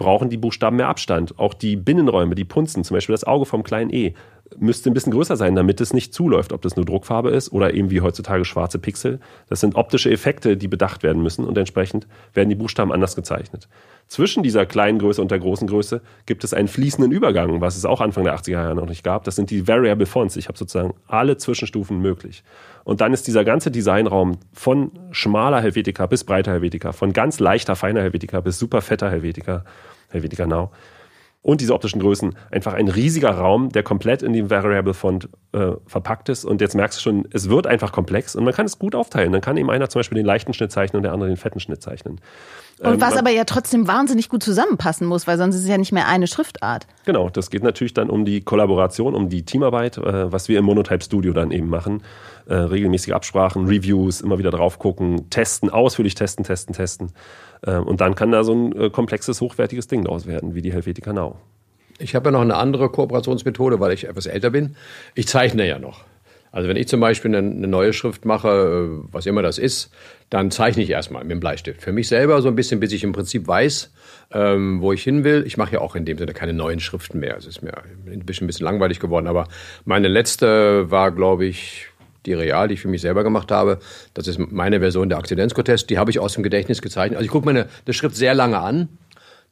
[0.00, 1.38] brauchen die Buchstaben mehr Abstand.
[1.38, 4.14] Auch die Binnenräume, die Punzen, zum Beispiel das Auge vom kleinen e,
[4.58, 7.74] müsste ein bisschen größer sein, damit es nicht zuläuft, ob das nur Druckfarbe ist oder
[7.74, 9.20] eben wie heutzutage schwarze Pixel.
[9.50, 13.68] Das sind optische Effekte, die bedacht werden müssen und entsprechend werden die Buchstaben anders gezeichnet.
[14.10, 17.84] Zwischen dieser kleinen Größe und der großen Größe gibt es einen fließenden Übergang, was es
[17.84, 19.22] auch Anfang der 80er Jahre noch nicht gab.
[19.22, 20.34] Das sind die Variable Fonts.
[20.34, 22.42] Ich habe sozusagen alle Zwischenstufen möglich.
[22.82, 27.76] Und dann ist dieser ganze Designraum von schmaler Helvetica bis breiter Helvetica, von ganz leichter,
[27.76, 29.64] feiner Helvetica bis super fetter Helvetica,
[30.08, 30.72] Helvetica Now,
[31.42, 35.72] und diese optischen Größen einfach ein riesiger Raum, der komplett in dem Variable Font äh,
[35.86, 36.44] verpackt ist.
[36.44, 39.32] Und jetzt merkst du schon, es wird einfach komplex und man kann es gut aufteilen.
[39.32, 41.60] Dann kann eben einer zum Beispiel den leichten Schnitt zeichnen und der andere den fetten
[41.60, 42.20] Schnitt zeichnen.
[42.78, 45.76] Und Ähm, was aber ja trotzdem wahnsinnig gut zusammenpassen muss, weil sonst ist es ja
[45.76, 46.86] nicht mehr eine Schriftart.
[47.04, 50.64] Genau, das geht natürlich dann um die Kollaboration, um die Teamarbeit, äh, was wir im
[50.64, 52.02] Monotype Studio dann eben machen.
[52.46, 57.12] Äh, regelmäßige Absprachen, Reviews, immer wieder drauf gucken, testen, ausführlich testen, testen, testen.
[57.62, 60.72] Äh, und dann kann da so ein äh, komplexes, hochwertiges Ding draus werden, wie die
[60.72, 61.36] Helvetica Now.
[61.98, 64.74] Ich habe ja noch eine andere Kooperationsmethode, weil ich etwas älter bin.
[65.14, 66.04] Ich zeichne ja noch.
[66.52, 69.90] Also wenn ich zum Beispiel eine, neue Schrift mache, äh, was immer das ist,
[70.30, 71.82] dann zeichne ich erstmal mit dem Bleistift.
[71.82, 73.92] Für mich selber so ein bisschen, bis ich im Prinzip weiß,
[74.32, 75.44] ähm, wo ich hin will.
[75.46, 77.36] Ich mache ja auch in dem Sinne keine neuen Schriften mehr.
[77.36, 77.72] Es ist mir
[78.06, 79.26] ein bisschen, ein bisschen langweilig geworden.
[79.26, 79.48] Aber
[79.84, 81.86] meine letzte war, glaube ich,
[82.26, 83.78] die Real, die ich für mich selber gemacht habe.
[84.14, 85.88] Das ist meine Version der Akzidenzgrotest.
[85.88, 87.16] Die habe ich aus dem Gedächtnis gezeichnet.
[87.16, 88.88] Also ich gucke mir eine, eine Schrift sehr lange an.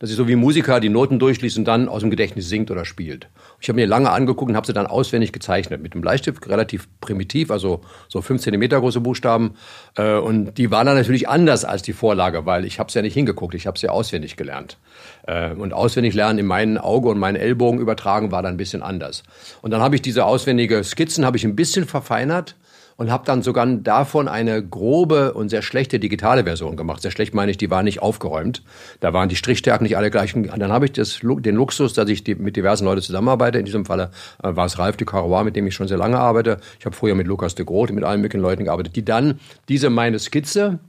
[0.00, 2.84] Das ist so wie Musiker die Noten durchliest und dann aus dem Gedächtnis singt oder
[2.84, 3.28] spielt.
[3.60, 5.82] Ich habe mir lange angeguckt und habe sie dann auswendig gezeichnet.
[5.82, 9.54] Mit dem Bleistift, relativ primitiv, also so fünf Zentimeter große Buchstaben.
[9.96, 13.02] Äh, Und die waren dann natürlich anders als die Vorlage, weil ich habe es ja
[13.02, 14.78] nicht hingeguckt, ich habe es ja auswendig gelernt.
[15.26, 18.82] Äh, Und auswendig lernen in meinen Auge und meinen Ellbogen übertragen war dann ein bisschen
[18.82, 19.24] anders.
[19.62, 22.54] Und dann habe ich diese auswendige Skizzen habe ich ein bisschen verfeinert
[22.98, 27.00] und habe dann sogar davon eine grobe und sehr schlechte digitale Version gemacht.
[27.00, 28.64] Sehr schlecht meine ich, die war nicht aufgeräumt.
[28.98, 30.50] Da waren die Strichstärken nicht alle gleichen.
[30.58, 33.60] Dann habe ich das, den Luxus, dass ich die, mit diversen Leuten zusammenarbeite.
[33.60, 34.10] In diesem Falle
[34.42, 36.58] äh, war es Ralf de Carois, mit dem ich schon sehr lange arbeite.
[36.80, 39.90] Ich habe früher mit Lukas de Groot, mit allen möglichen Leuten gearbeitet, die dann diese
[39.90, 40.80] meine Skizze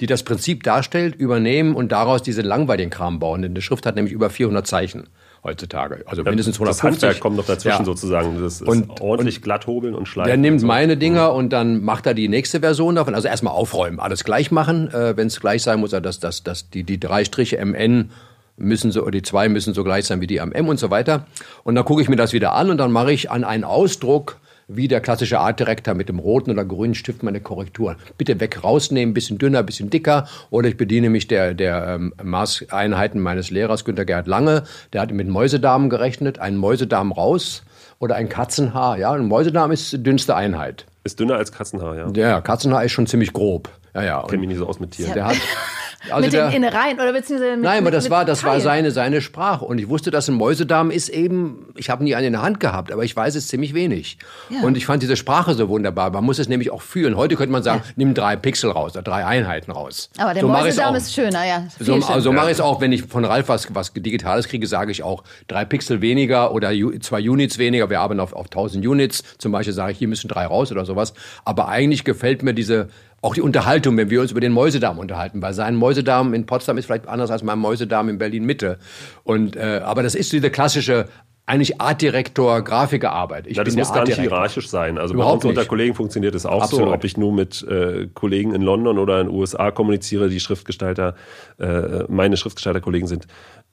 [0.00, 3.40] die das Prinzip darstellt, übernehmen und daraus diese langweiligen Kram bauen.
[3.40, 5.08] Denn die Schrift hat nämlich über 400 Zeichen
[5.44, 6.02] heutzutage.
[6.06, 6.84] Also mindestens Das 150.
[7.02, 7.84] Handwerk kommt noch dazwischen Ja.
[7.84, 8.40] sozusagen.
[8.42, 10.28] Das ist Und- ordentlich glatt hobeln und schleifen.
[10.28, 10.66] Der nimmt und so.
[10.66, 13.14] meine Dinger und dann macht er die nächste Version davon.
[13.14, 14.88] Also erstmal aufräumen, alles gleich machen.
[14.92, 18.10] Äh, Wenn es gleich sein muss, er das, das, das, die, die drei Striche MN
[18.58, 20.90] müssen so, oder die zwei müssen so gleich sein wie die am M und so
[20.90, 21.26] weiter.
[21.62, 24.38] Und dann gucke ich mir das wieder an und dann mache ich an einen Ausdruck
[24.68, 27.96] wie der klassische Art Director mit dem roten oder grünen Stift meine Korrekturen.
[28.18, 30.26] Bitte weg rausnehmen, bisschen dünner, bisschen dicker.
[30.50, 34.64] Oder ich bediene mich der, der ähm, Maßeinheiten meines Lehrers Günter Gerhard Lange.
[34.92, 36.38] Der hat mit Mäusedamen gerechnet.
[36.38, 37.62] Einen Mäusedarm raus
[37.98, 38.98] oder ein Katzenhaar.
[38.98, 40.86] Ja, ein Mäusedarm ist die dünnste Einheit.
[41.04, 42.10] Ist dünner als Katzenhaar, ja.
[42.16, 43.68] Ja, Katzenhaar ist schon ziemlich grob.
[43.94, 44.24] Ja, ja.
[44.28, 45.14] Kenn mich nicht so aus mit Tieren.
[45.14, 45.36] der hat,
[46.10, 48.52] Also mit der- den Innereien oder beziehungsweise mit, Nein, aber das mit war, das war
[48.52, 48.62] Teilen.
[48.62, 49.64] seine, seine Sprache.
[49.64, 52.60] Und ich wusste, dass ein Mäusedarm ist eben, ich habe nie einen in der Hand
[52.60, 54.18] gehabt, aber ich weiß es ziemlich wenig.
[54.50, 54.60] Ja.
[54.62, 56.10] Und ich fand diese Sprache so wunderbar.
[56.10, 57.16] Man muss es nämlich auch fühlen.
[57.16, 60.10] Heute könnte man sagen, nimm drei Pixel raus oder drei Einheiten raus.
[60.18, 60.98] Aber der so Mäusedarm auch.
[60.98, 61.64] ist schöner, ja.
[61.78, 62.10] So, schöner.
[62.10, 65.02] also mache ich es auch, wenn ich von Ralf was, was Digitales kriege, sage ich
[65.02, 67.90] auch drei Pixel weniger oder zwei Units weniger.
[67.90, 69.22] Wir arbeiten auf, auf 1000 Units.
[69.38, 71.14] Zum Beispiel sage ich, hier müssen drei raus oder sowas.
[71.44, 72.88] Aber eigentlich gefällt mir diese,
[73.26, 75.42] auch die Unterhaltung, wenn wir uns über den Mäusedarm unterhalten.
[75.42, 78.78] Weil sein Mäusedarm in Potsdam ist vielleicht anders als mein Mäusedarm in Berlin Mitte.
[79.24, 81.06] Und, äh, aber das ist diese klassische,
[81.44, 83.46] eigentlich Artdirektor, Grafikerarbeit.
[83.46, 84.98] Ich Ja, das muss gar nicht hierarchisch sein.
[84.98, 85.68] Also bei Überhaupt uns unter nicht.
[85.68, 86.88] Kollegen funktioniert es auch Absolut.
[86.88, 90.40] so, ob ich nur mit äh, Kollegen in London oder in den USA kommuniziere, die
[90.40, 91.14] Schriftgestalter,
[91.58, 93.26] äh, meine Schriftgestalterkollegen sind.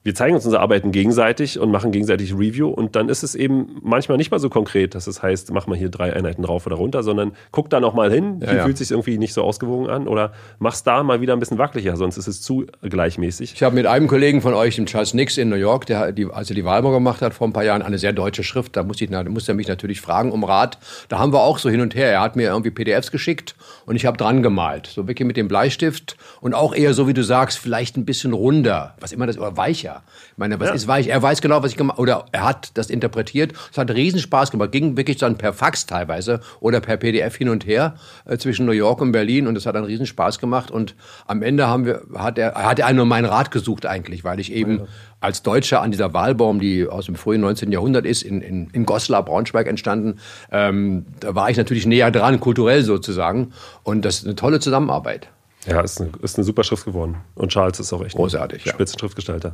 [0.04, 3.78] Wir zeigen uns unsere Arbeiten gegenseitig und machen gegenseitig Review und dann ist es eben
[3.82, 6.76] manchmal nicht mal so konkret, dass es heißt, mach mal hier drei Einheiten rauf oder
[6.76, 8.63] runter, sondern guck da noch mal hin, hier ja.
[8.66, 11.96] fühlt sich irgendwie nicht so ausgewogen an oder mach's da mal wieder ein bisschen wackeliger,
[11.96, 13.54] sonst ist es zu gleichmäßig.
[13.54, 16.26] Ich habe mit einem Kollegen von euch, dem Charles Nix in New York, der die,
[16.26, 18.84] als er die Wahlbau gemacht hat vor ein paar Jahren, eine sehr deutsche Schrift, da
[18.84, 20.80] musste, ich, musste er mich natürlich fragen um Rat.
[21.08, 22.12] Da haben wir auch so hin und her.
[22.12, 24.88] Er hat mir irgendwie PDFs geschickt und ich habe dran gemalt.
[24.88, 28.34] So wirklich mit dem Bleistift und auch eher so, wie du sagst, vielleicht ein bisschen
[28.34, 28.96] runder.
[29.00, 29.92] Was immer das, oder weicher.
[30.32, 31.08] Ich meine, was ist weich?
[31.08, 33.53] Er weiß genau, was ich gemacht oder er hat das interpretiert.
[33.71, 34.71] Es hat riesen Spaß gemacht.
[34.71, 38.71] Ging wirklich dann per Fax teilweise oder per PDF hin und her äh, zwischen New
[38.71, 40.95] York und Berlin und es hat einen riesen Spaß gemacht und
[41.27, 44.51] am Ende haben wir, hat er, hat er nur meinen Rat gesucht eigentlich, weil ich
[44.51, 44.88] eben
[45.23, 47.71] als Deutscher an dieser Wahlbaum, die aus dem frühen 19.
[47.71, 50.19] Jahrhundert ist, in, in, in Goslar, Braunschweig entstanden,
[50.51, 53.53] ähm, da war ich natürlich näher dran, kulturell sozusagen
[53.84, 55.29] und das ist eine tolle Zusammenarbeit.
[55.65, 57.17] Ja, ist eine, ist eine super Schrift geworden.
[57.36, 58.73] Und Charles ist auch echt Großartig, ein ja.
[58.73, 59.53] Spitzenschriftgestalter.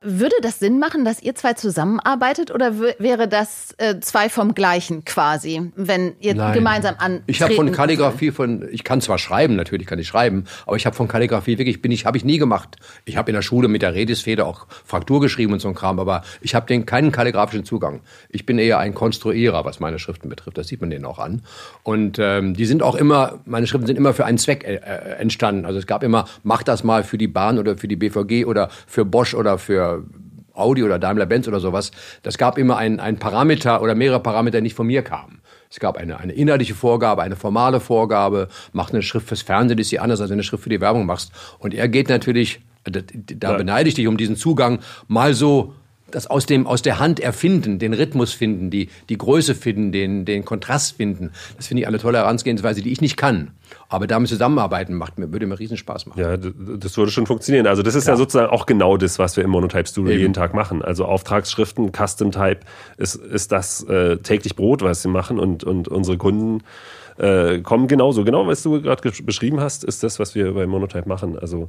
[0.00, 5.04] Würde das Sinn machen, dass ihr zwei zusammenarbeitet oder wäre das äh, zwei vom gleichen
[5.04, 6.54] quasi, wenn ihr Nein.
[6.54, 7.24] gemeinsam an?
[7.26, 10.86] Ich habe von Kalligrafie von ich kann zwar schreiben, natürlich kann ich schreiben, aber ich
[10.86, 12.76] habe von Kalligrafie wirklich bin ich habe ich nie gemacht.
[13.06, 15.98] Ich habe in der Schule mit der Redisfeder auch Fraktur geschrieben und so ein Kram,
[15.98, 18.02] aber ich habe den keinen kalligrafischen Zugang.
[18.28, 20.58] Ich bin eher ein Konstruierer, was meine Schriften betrifft.
[20.58, 21.42] Das sieht man denen auch an.
[21.82, 25.16] Und ähm, die sind auch immer meine Schriften sind immer für einen Zweck äh, äh,
[25.18, 25.66] entstanden.
[25.66, 28.68] Also es gab immer mach das mal für die Bahn oder für die BVG oder
[28.86, 29.87] für Bosch oder für
[30.58, 31.92] Audi oder Daimler-Benz oder sowas.
[32.22, 35.40] Das gab immer ein, ein Parameter oder mehrere Parameter, die nicht von mir kamen.
[35.70, 38.48] Es gab eine, eine inhaltliche Vorgabe, eine formale Vorgabe.
[38.72, 40.80] Mach eine Schrift fürs Fernsehen, ist die anders, als wenn du eine Schrift für die
[40.80, 41.32] Werbung machst.
[41.58, 45.74] Und er geht natürlich, da, da beneide ich dich um diesen Zugang, mal so
[46.10, 50.24] das aus dem aus der Hand erfinden, den Rhythmus finden, die die Größe finden, den
[50.24, 51.30] den Kontrast finden.
[51.56, 53.52] Das finde ich eine tolle Herangehensweise, die ich nicht kann.
[53.88, 56.20] Aber damit zusammenarbeiten macht mir würde mir riesen Spaß machen.
[56.20, 57.66] Ja, das würde schon funktionieren.
[57.66, 60.20] Also das ist ja sozusagen auch genau das, was wir im Monotype Studio Eben.
[60.20, 60.82] jeden Tag machen.
[60.82, 62.60] Also Auftragsschriften, Custom Type
[62.96, 66.62] ist, ist das äh, täglich Brot, was wir machen und, und unsere Kunden
[67.18, 68.24] äh, kommen genauso.
[68.24, 71.38] Genau, was du gerade beschrieben hast, ist das, was wir bei Monotype machen.
[71.38, 71.68] Also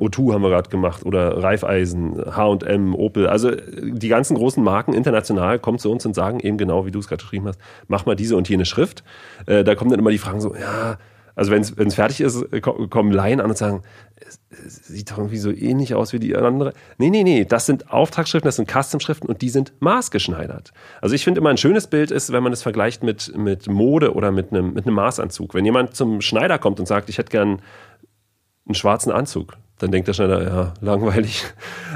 [0.00, 3.26] O2 haben wir gerade gemacht oder Raiffeisen, H&M, Opel.
[3.26, 6.98] Also die ganzen großen Marken international kommen zu uns und sagen eben genau, wie du
[6.98, 9.04] es gerade geschrieben hast, mach mal diese und jene Schrift.
[9.46, 10.98] Äh, da kommen dann immer die Fragen so, ja,
[11.36, 13.82] also wenn es fertig ist, äh, ko- kommen Laien an und sagen,
[14.16, 16.72] es, es sieht doch irgendwie so ähnlich aus wie die andere.
[16.98, 20.72] Nee, nee, nee, das sind Auftragsschriften, das sind Custom-Schriften und die sind maßgeschneidert.
[21.00, 24.14] Also ich finde immer ein schönes Bild ist, wenn man es vergleicht mit, mit Mode
[24.14, 25.54] oder mit einem, mit einem Maßanzug.
[25.54, 27.62] Wenn jemand zum Schneider kommt und sagt, ich hätte gern
[28.66, 29.56] einen schwarzen Anzug.
[29.80, 31.42] Dann denkt der Schneider, ja, langweilig.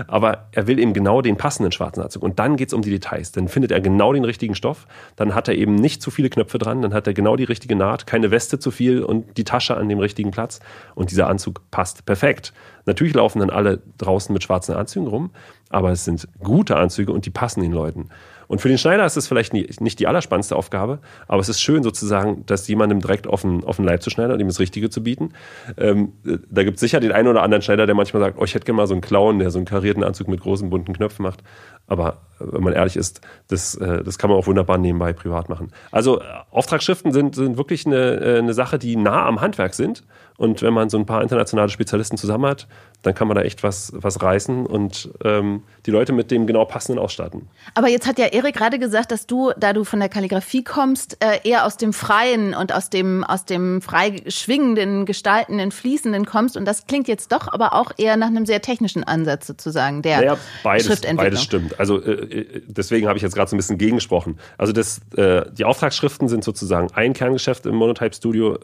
[0.06, 2.22] Aber er will eben genau den passenden schwarzen Anzug.
[2.22, 3.30] Und dann geht's um die Details.
[3.30, 4.86] Dann findet er genau den richtigen Stoff.
[5.16, 6.80] Dann hat er eben nicht zu viele Knöpfe dran.
[6.80, 9.90] Dann hat er genau die richtige Naht, keine Weste zu viel und die Tasche an
[9.90, 10.60] dem richtigen Platz.
[10.94, 12.54] Und dieser Anzug passt perfekt.
[12.86, 15.30] Natürlich laufen dann alle draußen mit schwarzen Anzügen rum.
[15.68, 18.08] Aber es sind gute Anzüge und die passen den Leuten.
[18.48, 21.82] Und für den Schneider ist es vielleicht nicht die allerspannendste Aufgabe, aber es ist schön
[21.82, 24.90] sozusagen, das jemandem direkt auf den, auf den Leib zu schneiden und ihm das Richtige
[24.90, 25.32] zu bieten.
[25.76, 28.44] Ähm, äh, da gibt es sicher den einen oder anderen Schneider, der manchmal sagt, oh,
[28.44, 30.92] ich hätte gerne mal so einen Clown, der so einen karierten Anzug mit großen bunten
[30.94, 31.42] Knöpfen macht.
[31.86, 35.48] Aber äh, wenn man ehrlich ist, das, äh, das kann man auch wunderbar nebenbei privat
[35.48, 35.72] machen.
[35.90, 40.04] Also Auftragsschriften sind, sind wirklich eine, eine Sache, die nah am Handwerk sind.
[40.36, 42.66] Und wenn man so ein paar internationale Spezialisten zusammen hat,
[43.02, 46.64] dann kann man da echt was, was reißen und ähm, die Leute mit dem genau
[46.64, 47.48] passenden ausstatten.
[47.74, 51.22] Aber jetzt hat ja Erik gerade gesagt, dass du, da du von der Kalligrafie kommst,
[51.22, 56.56] äh, eher aus dem Freien und aus dem, aus dem frei schwingenden, gestaltenden, fließenden kommst.
[56.56, 60.16] Und das klingt jetzt doch aber auch eher nach einem sehr technischen Ansatz sozusagen der
[60.18, 61.26] Naja, beides, Schriftentwicklung.
[61.26, 61.78] beides stimmt.
[61.78, 64.38] Also äh, äh, deswegen habe ich jetzt gerade so ein bisschen gegengesprochen.
[64.58, 68.58] Also das, äh, die Auftragsschriften sind sozusagen ein Kerngeschäft im Monotype Studio,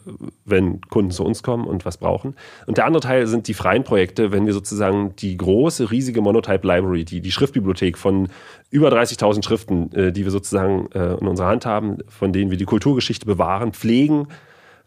[0.45, 2.35] wenn Kunden zu uns kommen und was brauchen.
[2.67, 6.67] Und der andere Teil sind die freien Projekte, wenn wir sozusagen die große, riesige Monotype
[6.67, 8.29] Library, die, die Schriftbibliothek von
[8.71, 12.59] über 30.000 Schriften, äh, die wir sozusagen äh, in unserer Hand haben, von denen wir
[12.59, 14.29] die Kulturgeschichte bewahren, pflegen,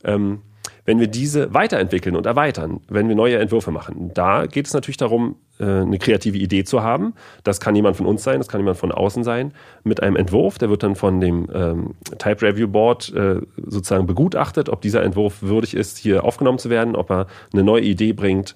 [0.05, 0.41] Ähm,
[0.85, 4.97] wenn wir diese weiterentwickeln und erweitern, wenn wir neue Entwürfe machen, da geht es natürlich
[4.97, 7.13] darum, äh, eine kreative Idee zu haben.
[7.43, 10.57] Das kann jemand von uns sein, das kann jemand von außen sein, mit einem Entwurf.
[10.57, 15.41] Der wird dann von dem ähm, Type Review Board äh, sozusagen begutachtet, ob dieser Entwurf
[15.41, 18.55] würdig ist, hier aufgenommen zu werden, ob er eine neue Idee bringt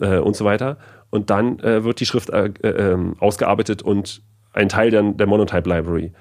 [0.00, 0.76] äh, und so weiter.
[1.10, 5.26] Und dann äh, wird die Schrift äh, äh, ähm, ausgearbeitet und ein Teil der, der
[5.26, 6.12] Monotype Library.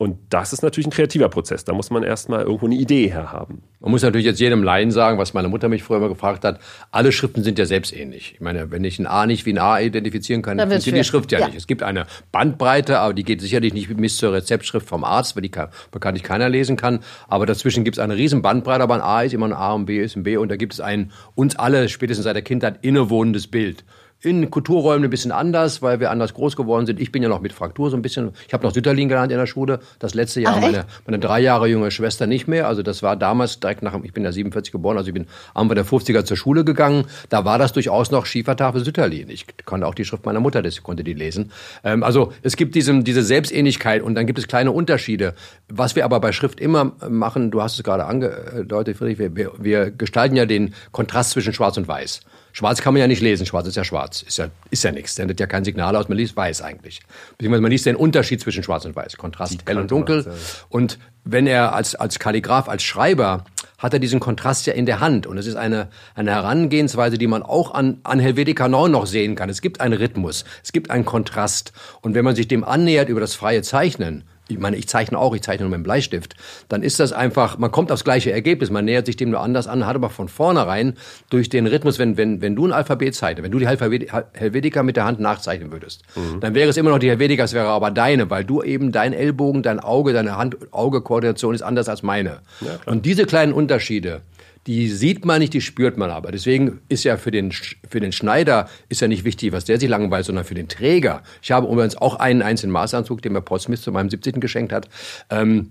[0.00, 1.66] Und das ist natürlich ein kreativer Prozess.
[1.66, 3.60] Da muss man erstmal irgendwo eine Idee herhaben.
[3.80, 6.58] Man muss natürlich jetzt jedem Laien sagen, was meine Mutter mich früher immer gefragt hat,
[6.90, 8.32] alle Schriften sind ja selbstähnlich.
[8.32, 11.06] Ich meine, wenn ich ein A nicht wie ein A identifizieren kann, dann funktioniert die
[11.06, 11.58] Schrift ja, ja, nicht.
[11.58, 15.42] Es gibt eine Bandbreite, aber die geht sicherlich nicht bis zur Rezeptschrift vom Arzt, weil
[15.42, 17.00] die kann, bekanntlich keiner lesen kann.
[17.28, 19.84] Aber dazwischen gibt es eine riesen Bandbreite, aber ein A ist immer ein A und
[19.84, 22.78] B ist ein B und da gibt es ein uns alle spätestens seit der Kindheit
[22.80, 23.84] innewohnendes Bild
[24.22, 27.00] in Kulturräumen ein bisschen anders, weil wir anders groß geworden sind.
[27.00, 28.32] Ich bin ja noch mit Fraktur so ein bisschen.
[28.46, 29.80] Ich habe noch Sütterlin gelernt in der Schule.
[29.98, 32.68] Das letzte Jahr Ach, meine, meine drei Jahre junge Schwester nicht mehr.
[32.68, 35.74] Also das war damals direkt nach, ich bin ja 47 geboren, also ich bin Anfang
[35.74, 37.06] der 50er zur Schule gegangen.
[37.30, 39.30] Da war das durchaus noch Schiefertafel Sütterlin.
[39.30, 41.50] Ich konnte auch die Schrift meiner Mutter, das konnte die lesen.
[41.82, 45.34] Ähm, also es gibt diese, diese Selbstähnlichkeit und dann gibt es kleine Unterschiede.
[45.68, 49.52] Was wir aber bei Schrift immer machen, du hast es gerade angedeutet, Friedrich, wir, wir,
[49.58, 52.20] wir gestalten ja den Kontrast zwischen Schwarz und Weiß.
[52.52, 53.46] Schwarz kann man ja nicht lesen.
[53.46, 54.22] Schwarz ist ja schwarz.
[54.22, 55.14] Ist ja, ist ja nichts.
[55.14, 56.08] Sendet ja kein Signal aus.
[56.08, 57.00] Man liest weiß eigentlich.
[57.38, 59.16] Beziehungsweise man liest den Unterschied zwischen schwarz und weiß.
[59.16, 60.32] Kontrast Die hell und dunkel.
[60.68, 63.44] Und wenn er als, als Kalligraph, als Schreiber,
[63.78, 65.26] hat er diesen Kontrast ja in der Hand.
[65.26, 69.36] Und es ist eine, eine Herangehensweise, die man auch an, an Helvetica Neun noch sehen
[69.36, 69.48] kann.
[69.48, 70.44] Es gibt einen Rhythmus.
[70.62, 71.72] Es gibt einen Kontrast.
[72.02, 75.34] Und wenn man sich dem annähert über das freie Zeichnen, ich meine, ich zeichne auch,
[75.34, 76.34] ich zeichne nur mit dem Bleistift,
[76.68, 79.66] dann ist das einfach, man kommt aufs gleiche Ergebnis, man nähert sich dem nur anders
[79.66, 80.96] an, hat aber von vornherein
[81.30, 84.96] durch den Rhythmus, wenn, wenn, wenn du ein Alphabet zeichnest, wenn du die Helvetica mit
[84.96, 86.40] der Hand nachzeichnen würdest, mhm.
[86.40, 89.12] dann wäre es immer noch die Helvetica, es wäre aber deine, weil du eben dein
[89.12, 92.40] Ellbogen, dein Auge, deine Hand-Auge-Koordination ist anders als meine.
[92.60, 94.22] Ja, und diese kleinen Unterschiede,
[94.70, 96.30] die sieht man nicht, die spürt man aber.
[96.30, 99.88] Deswegen ist ja für den, für den Schneider ist ja nicht wichtig, was der sich
[99.88, 101.24] langweilt, sondern für den Träger.
[101.42, 104.38] Ich habe übrigens auch einen einzelnen Maßanzug, den mir Paul Smith zu meinem 17.
[104.38, 104.88] geschenkt hat.
[105.28, 105.70] Ähm,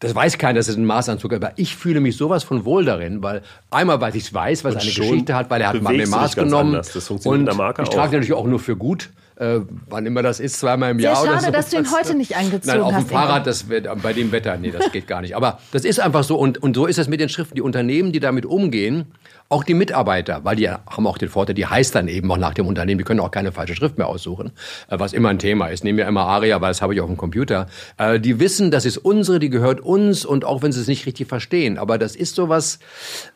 [0.00, 2.84] das weiß keiner, dass es ein Maßanzug ist, aber ich fühle mich sowas von wohl
[2.84, 5.96] darin, weil einmal, weil ich es weiß, was eine Geschichte hat, weil er hat mal
[5.96, 6.72] mir Maß genommen.
[6.72, 10.58] Das funktioniert und ich trage natürlich auch nur für gut äh, wann immer das ist,
[10.58, 11.16] zweimal im Jahr.
[11.16, 11.52] Sehr schade, oder so.
[11.52, 13.02] dass du ihn heute nicht angezogen Nein, auf hast.
[13.02, 15.36] Auf dem Fahrrad, das bei dem Wetter, nee, das geht gar nicht.
[15.36, 17.54] Aber das ist einfach so und, und so ist es mit den Schriften.
[17.54, 19.06] Die Unternehmen, die damit umgehen,
[19.52, 22.54] auch die Mitarbeiter, weil die haben auch den Vorteil, die heißt dann eben auch nach
[22.54, 24.52] dem Unternehmen, die können auch keine falsche Schrift mehr aussuchen,
[24.88, 25.84] äh, was immer ein Thema ist.
[25.84, 27.66] Nehmen wir immer Aria, weil das habe ich auf dem Computer.
[27.98, 31.06] Äh, die wissen, das ist unsere, die gehört uns und auch wenn sie es nicht
[31.06, 31.78] richtig verstehen.
[31.78, 32.78] Aber das ist sowas,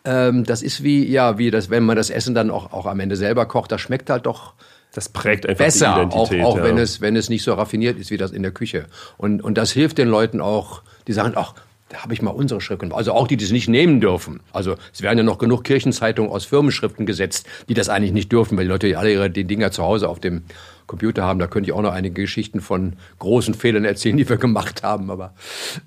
[0.04, 3.00] ähm, das ist wie, ja, wie das, wenn man das Essen dann auch, auch am
[3.00, 4.54] Ende selber kocht, das schmeckt halt doch
[4.96, 6.44] das prägt einfach besser, die Identität.
[6.44, 6.64] Auch, auch ja.
[6.64, 8.86] wenn, es, wenn es nicht so raffiniert ist wie das in der Küche.
[9.18, 11.54] Und, und das hilft den Leuten auch, die sagen, ach,
[11.90, 12.96] da habe ich mal unsere Schrift gemacht.
[12.96, 14.40] Also auch die, die es nicht nehmen dürfen.
[14.52, 18.56] Also es werden ja noch genug Kirchenzeitungen aus Firmenschriften gesetzt, die das eigentlich nicht dürfen,
[18.56, 20.44] weil die Leute alle ihre die Dinger zu Hause auf dem
[20.86, 21.38] Computer haben.
[21.38, 25.10] Da könnte ich auch noch einige Geschichten von großen Fehlern erzählen, die wir gemacht haben,
[25.10, 25.34] aber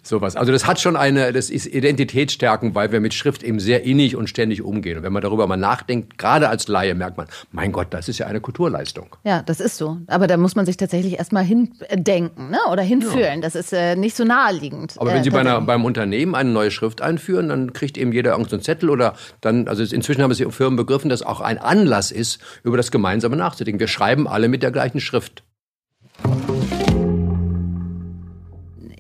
[0.04, 0.36] sowas.
[0.36, 4.16] Also das hat schon eine, das ist Identitätsstärken, weil wir mit Schrift eben sehr innig
[4.16, 4.98] und ständig umgehen.
[4.98, 8.18] Und wenn man darüber mal nachdenkt, gerade als Laie, merkt man, mein Gott, das ist
[8.18, 9.16] ja eine Kulturleistung.
[9.24, 9.98] Ja, das ist so.
[10.08, 12.60] Aber da muss man sich tatsächlich erstmal hindenken ne?
[12.72, 13.36] oder hinfühlen.
[13.36, 13.42] Ja.
[13.42, 14.96] Das ist äh, nicht so naheliegend.
[14.98, 18.12] Aber wenn äh, Sie bei einer, beim Unternehmen eine neue Schrift einführen, dann kriegt eben
[18.12, 21.58] jeder irgendeinen Zettel oder dann, also inzwischen haben es die Firmen begriffen, dass auch ein
[21.58, 23.80] Anlass ist, über das Gemeinsame nachzudenken.
[23.80, 25.44] Wir schreiben alle mit der gleichen gleichen Schrift.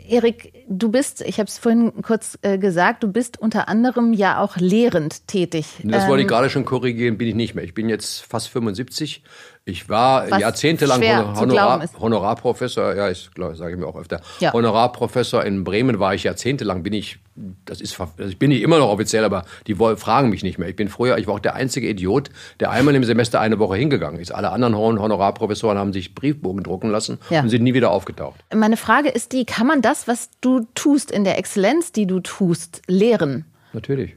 [0.08, 4.41] Erik, du bist, ich habe es vorhin kurz äh, gesagt, du bist unter anderem ja
[4.41, 5.67] auch lehrend tätig.
[5.84, 7.63] Das wollte ich ähm, gerade schon korrigieren, bin ich nicht mehr.
[7.63, 9.21] Ich bin jetzt fast 75
[9.69, 11.01] ich war Was jahrzehntelang
[11.36, 14.21] Honorar, Honorarprofessor, ja, ich sage ich mir auch öfter.
[14.39, 14.53] Ja.
[14.53, 17.19] Honorarprofessor in Bremen war ich jahrzehntelang, bin ich,
[17.65, 20.67] das ist, also ich bin nicht immer noch offiziell, aber die fragen mich nicht mehr.
[20.67, 22.29] Ich bin früher, ich war auch der einzige Idiot,
[22.60, 24.32] der einmal im Semester eine Woche hingegangen ist.
[24.32, 27.41] Alle anderen Honorarprofessoren haben sich Briefbogen drucken lassen ja.
[27.41, 28.39] und sind nie wieder aufgetaucht.
[28.53, 32.19] Meine Frage ist die, kann man das, was du tust in der Exzellenz, die du
[32.19, 33.45] tust, lehren?
[33.73, 34.15] Natürlich.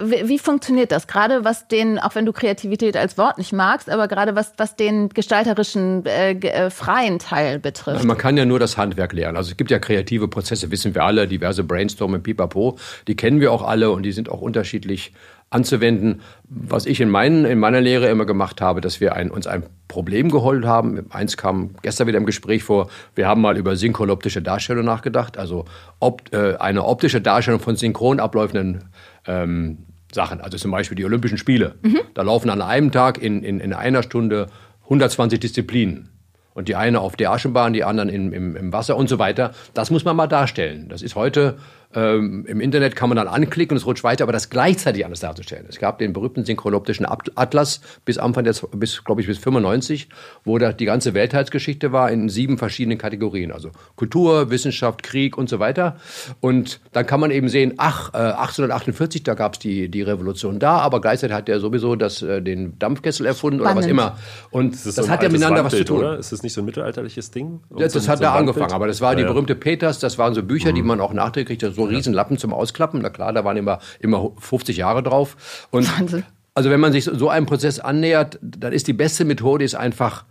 [0.00, 1.06] Wie funktioniert das?
[1.06, 4.74] Gerade was den, auch wenn du Kreativität als Wort nicht magst, aber gerade was, was
[4.74, 8.04] den gestalterischen, äh, äh, freien Teil betrifft.
[8.04, 9.36] Man kann ja nur das Handwerk lernen.
[9.36, 13.52] Also es gibt ja kreative Prozesse, wissen wir alle, diverse Brainstorming, Pipapo, die kennen wir
[13.52, 15.12] auch alle und die sind auch unterschiedlich
[15.52, 16.22] anzuwenden.
[16.48, 19.64] Was ich in, meinen, in meiner Lehre immer gemacht habe, dass wir ein, uns ein
[19.86, 21.06] Problem geholt haben.
[21.10, 22.88] Eins kam gestern wieder im Gespräch vor.
[23.14, 25.66] Wir haben mal über synchronoptische Darstellung nachgedacht, also
[26.00, 28.84] ob, äh, eine optische Darstellung von synchron abläufenden
[29.26, 29.78] ähm,
[30.12, 30.40] Sachen.
[30.40, 31.76] Also zum Beispiel die Olympischen Spiele.
[31.82, 32.00] Mhm.
[32.14, 34.48] Da laufen an einem Tag in, in, in einer Stunde
[34.84, 36.08] 120 Disziplinen.
[36.54, 39.52] Und die eine auf der Aschenbahn, die anderen im, im, im Wasser und so weiter.
[39.72, 40.90] Das muss man mal darstellen.
[40.90, 41.56] Das ist heute
[41.94, 45.20] Ähm, Im Internet kann man dann anklicken und es rutscht weiter, aber das gleichzeitig alles
[45.20, 45.66] darzustellen.
[45.68, 50.08] Es gab den berühmten synchronoptischen Atlas bis Anfang der, bis, glaube ich, bis 95,
[50.44, 53.52] wo da die ganze Weltheitsgeschichte war in sieben verschiedenen Kategorien.
[53.52, 55.96] Also Kultur, Wissenschaft, Krieg und so weiter.
[56.40, 60.58] Und dann kann man eben sehen, ach, äh, 1848, da gab es die, die Revolution
[60.58, 63.76] da, aber gleichzeitig hat der sowieso das, äh, den Dampfkessel erfunden Spannend.
[63.76, 64.18] oder was immer.
[64.50, 65.98] Und das, das so hat ja miteinander was zu tun.
[65.98, 66.18] Oder?
[66.18, 67.60] Ist das nicht so ein mittelalterliches Ding?
[67.70, 70.18] Das, das so hat so da angefangen, aber das war ja, die berühmte Peters, das
[70.18, 70.76] waren so Bücher, mhm.
[70.76, 73.00] die man auch nachträglich, so Riesenlappen zum Ausklappen.
[73.02, 75.66] Na klar, da waren immer, immer 50 Jahre drauf.
[75.70, 76.24] Und Wahnsinn.
[76.54, 80.24] Also wenn man sich so einem Prozess annähert, dann ist die beste Methode ist einfach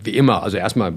[0.00, 0.92] wie immer, also erstmal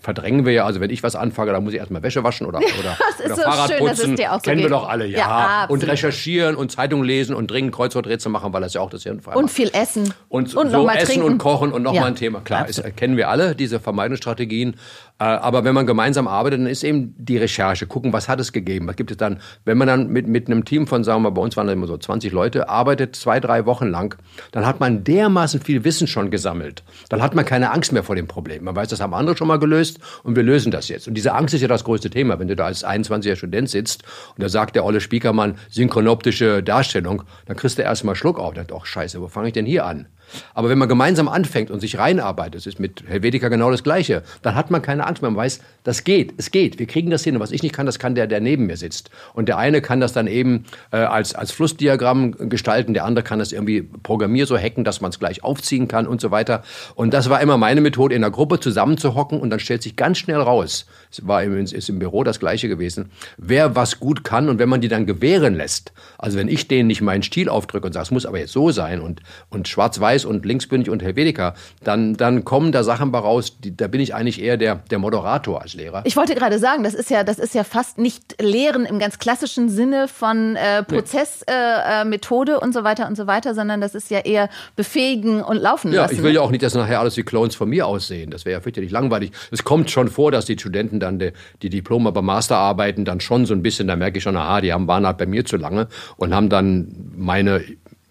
[0.00, 2.58] verdrängen wir ja, also wenn ich was anfange, dann muss ich erstmal Wäsche waschen oder,
[2.80, 4.16] oder, oder so Fahrrad schön, putzen.
[4.16, 5.18] So Kennen wir doch alle, ja.
[5.18, 9.02] ja und recherchieren und Zeitung lesen und dringend Kreuzworträtsel machen, weil das ja auch das
[9.02, 10.14] Hirn frei Und viel essen.
[10.28, 11.26] Und, und so essen trinken.
[11.26, 12.06] und kochen und nochmal ja.
[12.06, 12.40] ein Thema.
[12.40, 14.76] Klar, ist, kennen wir alle, diese Vermeidungsstrategien.
[15.18, 18.52] Äh, aber wenn man gemeinsam arbeitet, dann ist eben die Recherche, gucken, was hat es
[18.52, 19.40] gegeben, was gibt es dann.
[19.64, 21.86] Wenn man dann mit, mit einem Team von, sagen wir, bei uns waren das immer
[21.86, 24.16] so 20 Leute, arbeitet zwei, drei Wochen lang,
[24.52, 26.82] dann hat man dermaßen viel Wissen schon gesammelt.
[27.08, 28.64] Dann hat man keine Angst mehr vor dem Problem.
[28.64, 31.08] Man weiß, das haben andere schon mal gelöst und wir lösen das jetzt.
[31.08, 32.38] Und diese Angst ist ja das größte Thema.
[32.38, 34.02] Wenn du da als 21er Student sitzt
[34.36, 38.52] und da sagt der Olle Spiekermann synchronoptische Darstellung, dann kriegst du erstmal Schluck auf.
[38.54, 40.06] Dann, doch, scheiße, wo fange ich denn hier an?
[40.54, 44.22] Aber wenn man gemeinsam anfängt und sich reinarbeitet, das ist mit Helvetica genau das Gleiche,
[44.42, 45.30] dann hat man keine Angst mehr.
[45.30, 47.36] Man weiß, das geht, es geht, wir kriegen das hin.
[47.36, 49.10] Und was ich nicht kann, das kann der, der neben mir sitzt.
[49.34, 53.38] Und der eine kann das dann eben äh, als, als Flussdiagramm gestalten, der andere kann
[53.38, 56.62] das irgendwie programmier so hacken, dass man es gleich aufziehen kann und so weiter.
[56.94, 60.18] Und das war immer meine Methode, in der Gruppe zusammenzuhocken und dann stellt sich ganz
[60.18, 64.48] schnell raus, es war im, ist im Büro das Gleiche gewesen, wer was gut kann
[64.48, 67.86] und wenn man die dann gewähren lässt, also wenn ich denen nicht meinen Stil aufdrücke
[67.86, 69.20] und sage, es muss aber jetzt so sein und,
[69.50, 73.88] und schwarz-weiß und linksbündig und Helvetica, dann, dann kommen da Sachen bei raus, die, da
[73.88, 76.02] bin ich eigentlich eher der, der Moderator als Lehrer.
[76.04, 79.18] Ich wollte gerade sagen, das ist ja, das ist ja fast nicht Lehren im ganz
[79.18, 82.58] klassischen Sinne von äh, Prozessmethode nee.
[82.58, 85.92] äh, und so weiter und so weiter, sondern das ist ja eher befähigen und laufen
[85.92, 86.14] ja, lassen.
[86.14, 88.30] Ja, ich will ja auch nicht, dass nachher alles wie Clones von mir aussehen.
[88.30, 89.32] Das wäre ja fürchterlich langweilig.
[89.50, 93.46] Es kommt schon vor, dass die Studenten dann die, die Diplome bei Masterarbeiten dann schon
[93.46, 95.56] so ein bisschen, da merke ich schon, aha, die haben, waren halt bei mir zu
[95.56, 97.62] lange und haben dann meine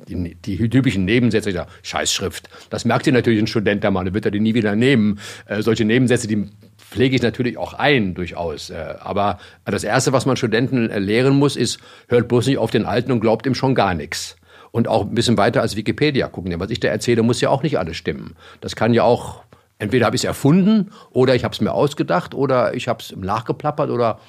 [0.08, 2.50] die, die typischen Nebensätze der Scheißschrift.
[2.70, 5.20] Das merkt ihr natürlich ein Student der Mann, wird er die nie wieder nehmen.
[5.46, 8.70] Äh, solche Nebensätze, die pflege ich natürlich auch ein, durchaus.
[8.70, 12.72] Äh, aber das Erste, was man Studenten äh, lehren muss, ist, hört bloß nicht auf
[12.72, 14.38] den Alten und glaubt ihm schon gar nichts.
[14.72, 16.52] Und auch ein bisschen weiter als Wikipedia gucken.
[16.52, 18.36] Denn was ich da erzähle, muss ja auch nicht alles stimmen.
[18.62, 19.44] Das kann ja auch,
[19.80, 23.16] entweder habe ich es erfunden oder ich habe es mir ausgedacht oder ich habe es
[23.16, 24.20] nachgeplappert oder,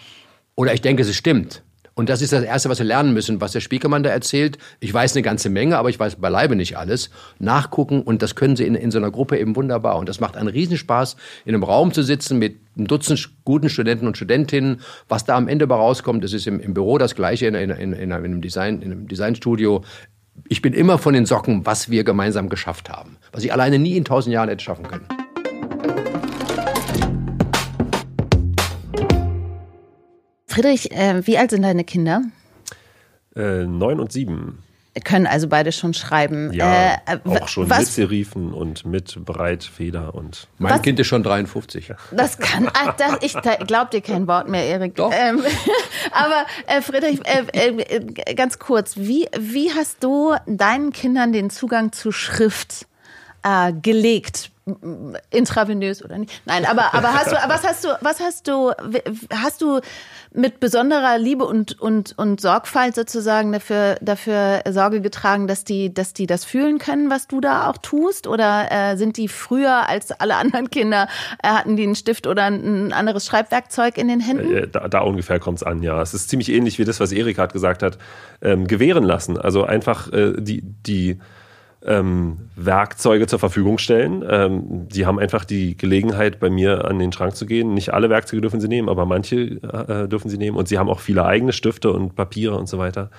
[0.54, 1.62] oder ich denke, es stimmt.
[1.98, 4.58] Und das ist das Erste, was wir lernen müssen, was der Spiekermann da erzählt.
[4.80, 7.08] Ich weiß eine ganze Menge, aber ich weiß beileibe nicht alles.
[7.38, 9.96] Nachgucken und das können Sie in, in so einer Gruppe eben wunderbar.
[9.96, 11.16] Und das macht einen Riesenspaß,
[11.46, 14.82] in einem Raum zu sitzen mit einem Dutzend guten Studenten und Studentinnen.
[15.08, 17.70] Was da am Ende bei rauskommt, das ist im, im Büro das Gleiche, in, in,
[17.70, 19.82] in, in einem, Design, in einem Designstudio.
[20.50, 23.16] Ich bin immer von den Socken, was wir gemeinsam geschafft haben.
[23.32, 25.08] Was ich alleine nie in tausend Jahren hätte schaffen können.
[30.56, 32.22] Friedrich, äh, wie alt sind deine Kinder?
[33.36, 34.62] Äh, neun und sieben.
[35.04, 36.50] Können also beide schon schreiben.
[36.54, 37.80] Ja, äh, auch schon was?
[37.80, 40.48] mit Serifen und mit Breitfeder und.
[40.56, 40.80] Mein was?
[40.80, 41.92] Kind ist schon 53.
[42.12, 43.34] Das kann, ach, das, ich
[43.66, 44.94] glaube dir kein Wort mehr, Erik.
[44.94, 45.12] Doch.
[45.14, 45.42] Ähm,
[46.12, 51.92] aber äh, Friedrich, äh, äh, ganz kurz, wie, wie hast du deinen Kindern den Zugang
[51.92, 52.86] zu Schrift
[53.42, 54.50] äh, gelegt?
[55.30, 56.42] Intravenös oder nicht.
[56.44, 58.72] Nein, aber, aber hast du, was hast du, was hast du,
[59.32, 59.80] hast du
[60.34, 66.14] mit besonderer Liebe und, und, und Sorgfalt sozusagen dafür, dafür Sorge getragen, dass die, dass
[66.14, 68.26] die das fühlen können, was du da auch tust?
[68.26, 71.06] Oder äh, sind die früher als alle anderen Kinder,
[71.44, 74.52] äh, hatten die einen Stift oder ein anderes Schreibwerkzeug in den Händen?
[74.52, 76.02] Äh, da, da ungefähr kommt's an, ja.
[76.02, 77.98] Es ist ziemlich ähnlich wie das, was Erik gerade gesagt hat.
[78.42, 79.38] Ähm, gewähren lassen.
[79.38, 81.20] Also einfach äh, die, die,
[81.86, 84.24] ähm, Werkzeuge zur Verfügung stellen.
[84.28, 87.74] Ähm, die haben einfach die Gelegenheit, bei mir an den Schrank zu gehen.
[87.74, 90.56] Nicht alle Werkzeuge dürfen sie nehmen, aber manche äh, dürfen sie nehmen.
[90.56, 93.10] Und sie haben auch viele eigene Stifte und Papiere und so weiter.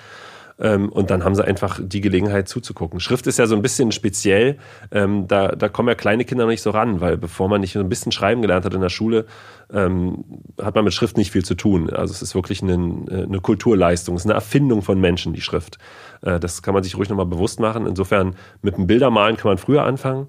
[0.60, 3.00] Ähm, und dann haben sie einfach die Gelegenheit zuzugucken.
[3.00, 4.58] Schrift ist ja so ein bisschen speziell.
[4.92, 7.74] Ähm, da, da kommen ja kleine Kinder noch nicht so ran, weil bevor man nicht
[7.74, 9.26] so ein bisschen schreiben gelernt hat in der Schule,
[9.72, 10.24] ähm,
[10.62, 11.90] hat man mit Schrift nicht viel zu tun.
[11.92, 15.78] Also es ist wirklich eine, eine Kulturleistung, es ist eine Erfindung von Menschen, die Schrift.
[16.22, 17.86] Äh, das kann man sich ruhig nochmal bewusst machen.
[17.86, 20.28] Insofern mit dem Bildermalen kann man früher anfangen,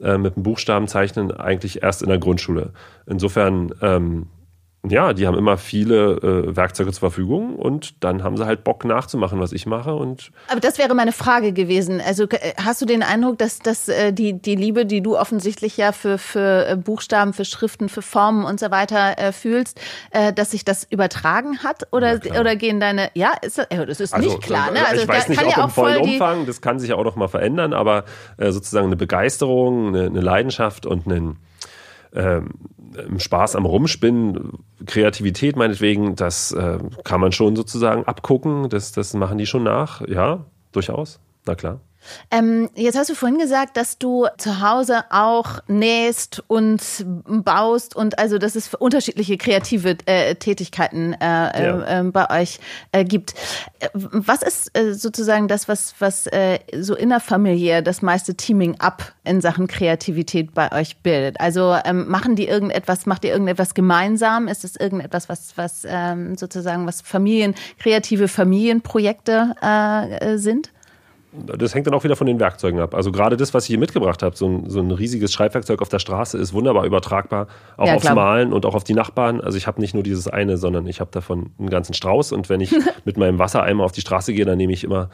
[0.00, 2.72] äh, mit dem Buchstabenzeichnen eigentlich erst in der Grundschule.
[3.06, 4.26] Insofern ähm,
[4.90, 8.84] ja, die haben immer viele äh, Werkzeuge zur Verfügung und dann haben sie halt Bock
[8.84, 9.94] nachzumachen, was ich mache.
[9.94, 12.00] Und Aber das wäre meine Frage gewesen.
[12.04, 15.76] Also äh, hast du den Eindruck, dass, dass äh, die, die Liebe, die du offensichtlich
[15.76, 19.80] ja für, für äh, Buchstaben, für Schriften, für Formen und so weiter äh, fühlst,
[20.10, 21.88] äh, dass sich das übertragen hat?
[21.92, 24.86] Oder, oder gehen deine, ja, ist das, äh, das ist nicht klar, ne?
[24.86, 27.04] Also ich weiß nicht, kann ob ja im vollen Umfang, das kann sich ja auch
[27.04, 28.04] noch mal verändern, aber
[28.36, 31.38] äh, sozusagen eine Begeisterung, eine, eine Leidenschaft und einen
[32.16, 32.50] ähm,
[33.18, 39.38] Spaß am Rumspinnen, Kreativität meinetwegen, das äh, kann man schon sozusagen abgucken, das, das machen
[39.38, 41.80] die schon nach, ja, durchaus, na klar.
[42.30, 46.80] Ähm, jetzt hast du vorhin gesagt, dass du zu Hause auch nähst und
[47.26, 52.00] baust und also dass es unterschiedliche kreative äh, Tätigkeiten äh, Ja.
[52.00, 52.58] äh, bei euch
[52.92, 53.34] äh, gibt.
[53.92, 59.40] Was ist äh, sozusagen das, was, was äh, so innerfamiliär das meiste Teaming ab in
[59.40, 61.40] Sachen Kreativität bei euch bildet?
[61.40, 64.48] Also ähm, machen die irgendetwas, macht ihr irgendetwas gemeinsam?
[64.48, 69.54] Ist es irgendetwas, was, was ähm, sozusagen was Familien, kreative Familienprojekte
[70.36, 70.70] sind?
[71.44, 72.94] Das hängt dann auch wieder von den Werkzeugen ab.
[72.94, 75.88] Also gerade das, was ich hier mitgebracht habe, so ein, so ein riesiges Schreibwerkzeug auf
[75.88, 78.14] der Straße, ist wunderbar übertragbar, auch Ja, aufs klar.
[78.14, 79.40] Malen und auch auf die Nachbarn.
[79.40, 82.32] Also ich habe nicht nur dieses eine, sondern ich habe davon einen ganzen Strauß.
[82.32, 82.74] Und wenn ich
[83.04, 85.10] mit meinem Wassereimer auf die Straße gehe, dann nehme ich immer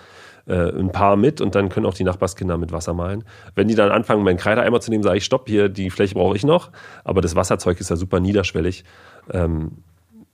[0.46, 3.24] äh, ein paar mit und dann können auch die Nachbarskinder mit Wasser malen.
[3.54, 6.36] Wenn die dann anfangen, meinen Kreideeimer zu nehmen, sage ich, stopp, hier, die Fläche brauche
[6.36, 6.70] ich noch.
[7.04, 8.84] Aber das Wasserzeug ist ja super niederschwellig.
[9.30, 9.72] Ähm,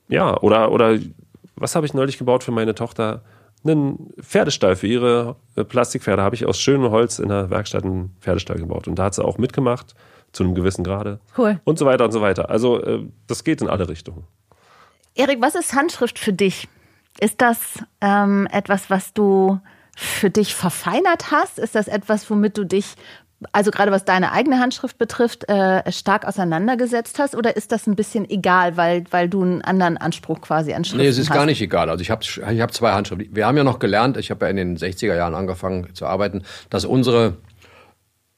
[0.08, 0.98] ja, oder, oder
[1.56, 3.22] was habe ich neulich gebaut für meine Tochter?
[3.64, 8.16] Einen Pferdestall für ihre äh, Plastikpferde habe ich aus schönem Holz in der Werkstatt einen
[8.20, 8.88] Pferdestall gebaut.
[8.88, 9.94] Und da hat sie auch mitgemacht,
[10.32, 11.20] zu einem gewissen Grade.
[11.36, 11.60] Cool.
[11.64, 12.50] Und so weiter und so weiter.
[12.50, 14.24] Also äh, das geht in alle Richtungen.
[15.14, 16.68] Erik, was ist Handschrift für dich?
[17.20, 17.58] Ist das
[18.00, 19.58] ähm, etwas, was du
[19.96, 21.58] für dich verfeinert hast?
[21.58, 22.94] Ist das etwas, womit du dich,
[23.52, 27.36] also gerade was deine eigene Handschrift betrifft, äh, stark auseinandergesetzt hast?
[27.36, 31.02] Oder ist das ein bisschen egal, weil, weil du einen anderen Anspruch quasi an Schriften
[31.02, 31.36] Nee, es ist hast?
[31.36, 31.88] gar nicht egal.
[31.88, 33.34] Also ich habe ich hab zwei Handschriften.
[33.34, 36.42] Wir haben ja noch gelernt, ich habe ja in den 60er Jahren angefangen zu arbeiten,
[36.70, 37.36] dass unsere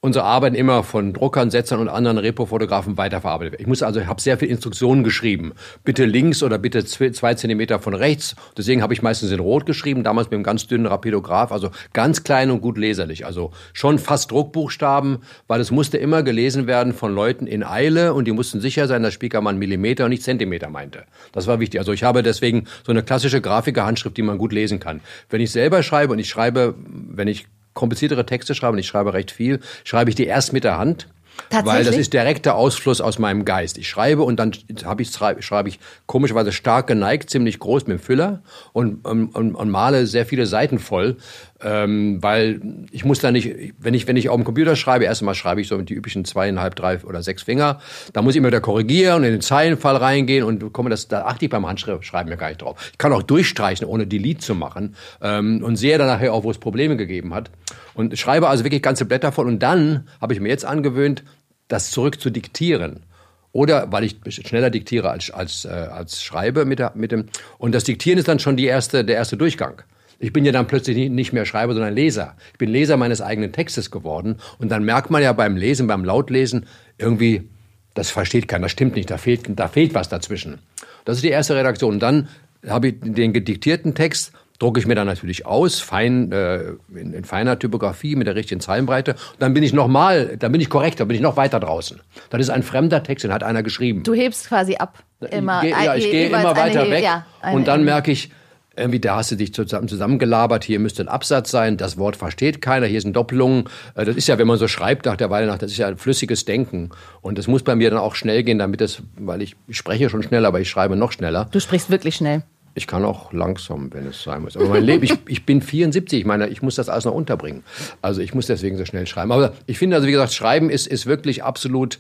[0.03, 3.63] unsere Arbeiten immer von Druckern, Setzern und anderen Repo-Fotografen weiterverarbeitet werden.
[3.63, 5.53] Ich muss also, ich habe sehr viele Instruktionen geschrieben.
[5.85, 8.35] Bitte links oder bitte zw- zwei Zentimeter von rechts.
[8.57, 12.25] Deswegen habe ich meistens in Rot geschrieben, damals mit einem ganz dünnen Rapidograph, also ganz
[12.25, 13.27] klein und gut leserlich.
[13.27, 18.25] Also schon fast Druckbuchstaben, weil es musste immer gelesen werden von Leuten in Eile und
[18.25, 21.05] die mussten sicher sein, dass Spiekermann Millimeter und nicht Zentimeter meinte.
[21.33, 21.79] Das war wichtig.
[21.79, 25.03] Also ich habe deswegen so eine klassische Grafikerhandschrift, die man gut lesen kann.
[25.29, 29.13] Wenn ich selber schreibe und ich schreibe, wenn ich kompliziertere Texte schreibe, und ich schreibe
[29.13, 31.09] recht viel, schreibe ich die erst mit der Hand.
[31.51, 33.79] Weil das ist direkter Ausfluss aus meinem Geist.
[33.79, 34.53] Ich schreibe und dann
[34.85, 38.43] habe ich, schreibe, schreibe ich komischerweise stark geneigt, ziemlich groß mit dem Füller
[38.73, 41.17] und, und, und male sehr viele Seiten voll,
[41.63, 45.35] ähm, weil ich muss da nicht, wenn ich, wenn ich auf dem Computer schreibe, erstmal
[45.35, 47.81] schreibe ich so mit die üblichen zweieinhalb, drei oder sechs Finger,
[48.13, 51.23] da muss ich immer wieder korrigieren und in den Zeilenfall reingehen und komme das, da
[51.25, 52.91] achte ich beim Handschreiben mir gar nicht drauf.
[52.93, 56.51] Ich kann auch durchstreichen, ohne Delete zu machen ähm, und sehe dann nachher auch, wo
[56.51, 57.51] es Probleme gegeben hat
[57.95, 61.25] und schreibe also wirklich ganze Blätter voll und dann habe ich mir jetzt angewöhnt,
[61.69, 63.05] das zurück zu diktieren.
[63.53, 67.27] Oder weil ich schneller diktiere als, als, äh, als schreibe mit, der, mit dem.
[67.59, 69.83] Und das Diktieren ist dann schon die erste, der erste Durchgang.
[70.23, 72.37] Ich bin ja dann plötzlich nicht mehr Schreiber, sondern Leser.
[72.53, 74.37] Ich bin Leser meines eigenen Textes geworden.
[74.59, 76.67] Und dann merkt man ja beim Lesen, beim Lautlesen,
[76.99, 77.49] irgendwie,
[77.95, 80.59] das versteht keiner, das stimmt nicht, da fehlt, da fehlt was dazwischen.
[81.07, 81.95] Das ist die erste Redaktion.
[81.95, 82.29] Und dann
[82.69, 87.25] habe ich den gediktierten Text, drucke ich mir dann natürlich aus, fein, äh, in, in
[87.25, 89.13] feiner Typografie mit der richtigen Zeilenbreite.
[89.13, 91.99] Und dann bin ich nochmal, dann bin ich korrekt, dann bin ich noch weiter draußen.
[92.29, 94.03] Das ist ein fremder Text, den hat einer geschrieben.
[94.03, 95.03] Du hebst quasi ab.
[95.31, 97.85] Immer, ich gehe, ja, ich je- gehe immer weiter eine- weg ja, eine- und dann
[97.85, 98.31] merke ich,
[98.77, 102.63] irgendwie da hast du dich zusammen, zusammengelabert, hier müsste ein Absatz sein, das Wort versteht
[102.63, 103.65] keiner, hier sind Doppelungen.
[103.95, 105.89] Äh, Das ist ja, wenn man so schreibt nach der Weile nach, das ist ja
[105.89, 106.91] ein flüssiges Denken.
[107.21, 110.09] Und das muss bei mir dann auch schnell gehen, damit es, weil ich, ich spreche
[110.09, 111.49] schon schnell, aber ich schreibe noch schneller.
[111.51, 112.43] Du sprichst wirklich schnell.
[112.75, 114.57] Ich kann auch langsam, wenn es sein muss.
[114.57, 117.65] Aber mein Leben, ich, ich bin 74, ich meine, ich muss das alles noch unterbringen.
[118.01, 119.33] Also ich muss deswegen so schnell schreiben.
[119.33, 121.99] Aber ich finde, also wie gesagt, Schreiben ist, ist wirklich absolut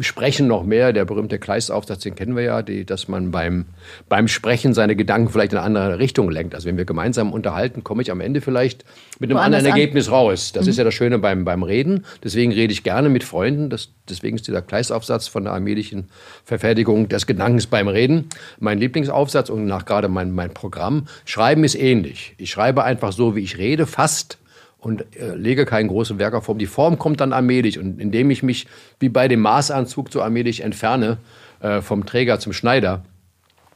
[0.00, 3.66] Sprechen noch mehr, der berühmte Kleistaufsatz, den kennen wir ja, die, dass man beim,
[4.08, 6.56] beim Sprechen seine Gedanken vielleicht in eine andere Richtung lenkt.
[6.56, 8.84] Also wenn wir gemeinsam unterhalten, komme ich am Ende vielleicht
[9.20, 9.70] mit einem anderen an.
[9.70, 10.52] Ergebnis raus.
[10.52, 12.04] Das ist ja das Schöne beim, beim Reden.
[12.24, 13.70] Deswegen rede ich gerne mit Freunden.
[13.70, 16.08] Das, deswegen ist dieser Kleistaufsatz von der allmählichen
[16.44, 18.28] Verfertigung des Gedankens beim Reden
[18.58, 21.06] mein Lieblingsaufsatz und nach gerade mein, mein Programm.
[21.24, 22.34] Schreiben ist ähnlich.
[22.38, 24.38] Ich schreibe einfach so, wie ich rede, fast
[24.86, 26.58] und äh, lege keinen großen Werk auf Form.
[26.58, 28.68] Die Form kommt dann allmählich und indem ich mich
[29.00, 31.18] wie bei dem Maßanzug so allmählich entferne
[31.60, 33.04] äh, vom Träger zum Schneider,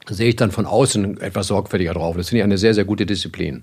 [0.09, 2.15] sehe ich dann von außen etwas sorgfältiger drauf.
[2.15, 3.61] Das finde ich eine sehr, sehr gute Disziplin.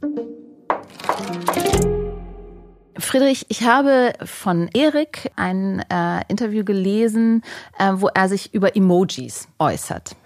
[2.98, 7.42] Friedrich, ich habe von Erik ein äh, Interview gelesen,
[7.78, 10.16] äh, wo er sich über Emojis äußert.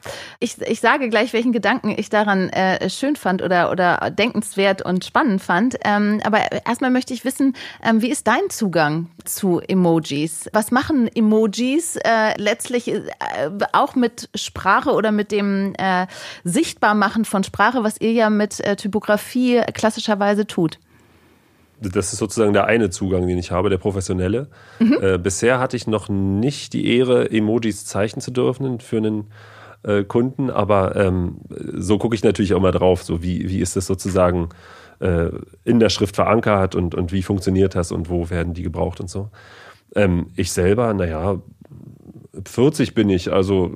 [0.41, 5.05] Ich, ich sage gleich, welchen Gedanken ich daran äh, schön fand oder, oder denkenswert und
[5.05, 5.77] spannend fand.
[5.85, 10.49] Ähm, aber erstmal möchte ich wissen, ähm, wie ist dein Zugang zu Emojis?
[10.53, 13.03] Was machen Emojis äh, letztlich äh,
[13.73, 16.07] auch mit Sprache oder mit dem äh,
[16.45, 20.79] Sichtbarmachen von Sprache, was ihr ja mit äh, Typografie klassischerweise tut?
[21.83, 24.49] Das ist sozusagen der eine Zugang, den ich habe, der professionelle.
[24.79, 24.99] Mhm.
[25.01, 29.31] Äh, bisher hatte ich noch nicht die Ehre, Emojis zeichnen zu dürfen für einen
[29.83, 31.39] äh, Kunden, aber ähm,
[31.75, 34.51] so gucke ich natürlich auch mal drauf, so wie, wie ist das sozusagen
[35.01, 35.31] äh,
[35.65, 39.11] in der Schrift verankert und, und wie funktioniert das und wo werden die gebraucht und
[39.11, 39.31] so.
[39.95, 41.41] Ähm, ich selber, naja,
[42.47, 43.73] 40 bin ich, also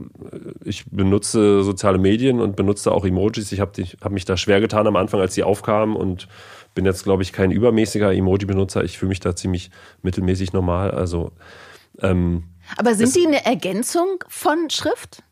[0.64, 3.52] ich benutze soziale Medien und benutze auch Emojis.
[3.52, 6.28] Ich habe hab mich da schwer getan am Anfang, als sie aufkamen und
[6.76, 8.84] bin jetzt, glaube ich, kein übermäßiger Emoji-Benutzer.
[8.84, 9.70] Ich fühle mich da ziemlich
[10.02, 10.92] mittelmäßig normal.
[10.92, 11.32] Also,
[12.00, 12.44] ähm,
[12.76, 15.24] Aber sind die eine Ergänzung von Schrift?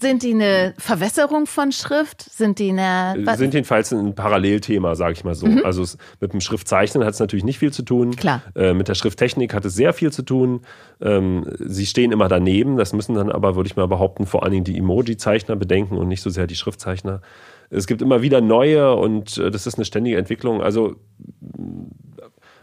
[0.00, 2.22] Sind die eine Verwässerung von Schrift?
[2.22, 3.14] Sind die eine.
[3.24, 3.38] Was?
[3.38, 5.46] Sind jedenfalls ein Parallelthema, sage ich mal so.
[5.46, 5.62] Mhm.
[5.64, 8.16] Also es, mit dem Schriftzeichnen hat es natürlich nicht viel zu tun.
[8.16, 8.42] Klar.
[8.54, 10.62] Äh, mit der Schrifttechnik hat es sehr viel zu tun.
[11.00, 12.76] Ähm, sie stehen immer daneben.
[12.76, 16.08] Das müssen dann aber, würde ich mal behaupten, vor allen Dingen die Emoji-Zeichner bedenken und
[16.08, 17.22] nicht so sehr die Schriftzeichner.
[17.74, 20.62] Es gibt immer wieder neue und äh, das ist eine ständige Entwicklung.
[20.62, 20.96] Also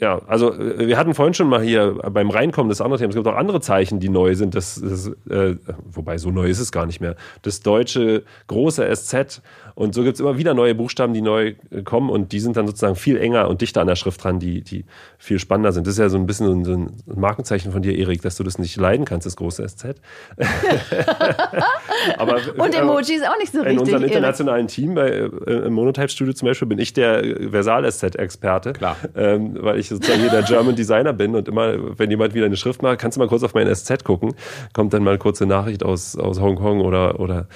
[0.01, 3.09] ja, also äh, wir hatten vorhin schon mal hier beim Reinkommen das andere Thema.
[3.09, 4.55] Es gibt auch andere Zeichen, die neu sind.
[4.55, 5.55] Das, das äh,
[5.86, 7.16] wobei so neu ist es gar nicht mehr.
[7.43, 9.41] Das deutsche große SZ
[9.76, 12.57] und so gibt es immer wieder neue Buchstaben, die neu äh, kommen und die sind
[12.57, 14.86] dann sozusagen viel enger und dichter an der Schrift dran, die, die
[15.17, 15.88] viel spannender sind.
[15.88, 18.59] Das ist ja so ein bisschen so ein Markenzeichen von dir, Erik, dass du das
[18.59, 19.95] nicht leiden kannst, das große SZ.
[22.17, 23.74] aber, und Emojis auch nicht so richtig.
[23.74, 25.28] In unserem internationalen Team, bei, äh,
[25.65, 28.74] im Monotype Studio zum Beispiel, bin ich der Versal-SZ-Experte.
[28.74, 28.97] Klar.
[29.15, 32.57] Ähm, weil ich sozusagen hier der German Designer bin und immer, wenn jemand wieder eine
[32.57, 34.34] Schrift macht, kannst du mal kurz auf mein SZ gucken,
[34.74, 37.47] kommt dann mal eine kurze Nachricht aus, aus Hongkong oder, oder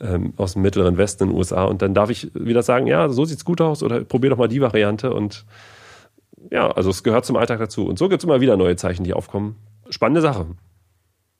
[0.00, 3.08] ähm, aus dem mittleren Westen in den USA und dann darf ich wieder sagen, ja,
[3.08, 5.44] so sieht's gut aus oder probier doch mal die Variante und
[6.50, 7.86] ja, also es gehört zum Alltag dazu.
[7.86, 9.56] Und so gibt es immer wieder neue Zeichen, die aufkommen.
[9.90, 10.46] Spannende Sache.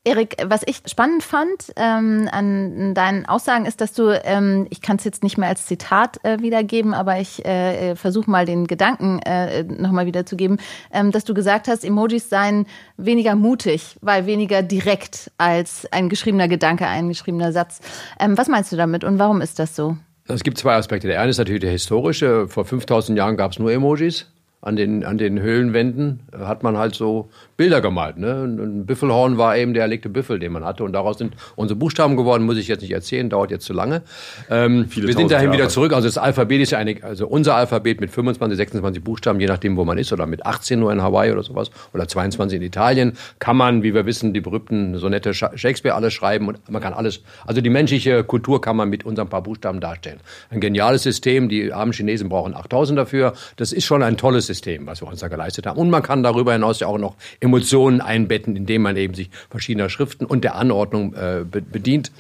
[0.03, 4.97] Erik, was ich spannend fand ähm, an deinen Aussagen ist, dass du, ähm, ich kann
[4.97, 9.19] es jetzt nicht mehr als Zitat äh, wiedergeben, aber ich äh, versuche mal den Gedanken
[9.19, 10.57] äh, nochmal wiederzugeben,
[10.91, 12.65] ähm, dass du gesagt hast, Emojis seien
[12.97, 17.81] weniger mutig, weil weniger direkt als ein geschriebener Gedanke, ein geschriebener Satz.
[18.19, 19.99] Ähm, was meinst du damit und warum ist das so?
[20.31, 21.09] Es gibt zwei Aspekte.
[21.09, 22.49] Der eine ist natürlich der historische.
[22.49, 24.27] Vor 5000 Jahren gab es nur Emojis
[24.63, 27.31] an den, an den Höhlenwänden hat man halt so
[27.61, 28.17] Bilder gemalt.
[28.17, 28.45] Ne?
[28.45, 30.83] Ein Büffelhorn war eben der erlegte Büffel, den man hatte.
[30.83, 34.01] Und daraus sind unsere Buchstaben geworden, muss ich jetzt nicht erzählen, dauert jetzt zu lange.
[34.49, 35.59] Ähm, wir sind dahin Jahre.
[35.59, 35.93] wieder zurück.
[35.93, 39.77] Also das Alphabet ist ja eine, also unser Alphabet mit 25, 26 Buchstaben, je nachdem,
[39.77, 43.13] wo man ist, oder mit 18 nur in Hawaii oder sowas, oder 22 in Italien,
[43.41, 47.21] kann man, wie wir wissen, die berühmten Sonette Shakespeare alles schreiben und man kann alles,
[47.47, 50.21] also die menschliche Kultur kann man mit unseren paar Buchstaben darstellen.
[50.49, 53.35] Ein geniales System, die armen Chinesen brauchen 8000 dafür.
[53.57, 55.79] Das ist schon ein tolles System, was wir uns da geleistet haben.
[55.79, 57.17] Und man kann darüber hinaus ja auch noch
[57.51, 62.13] Emotionen einbetten, indem man eben sich verschiedener Schriften und der Anordnung äh, bedient.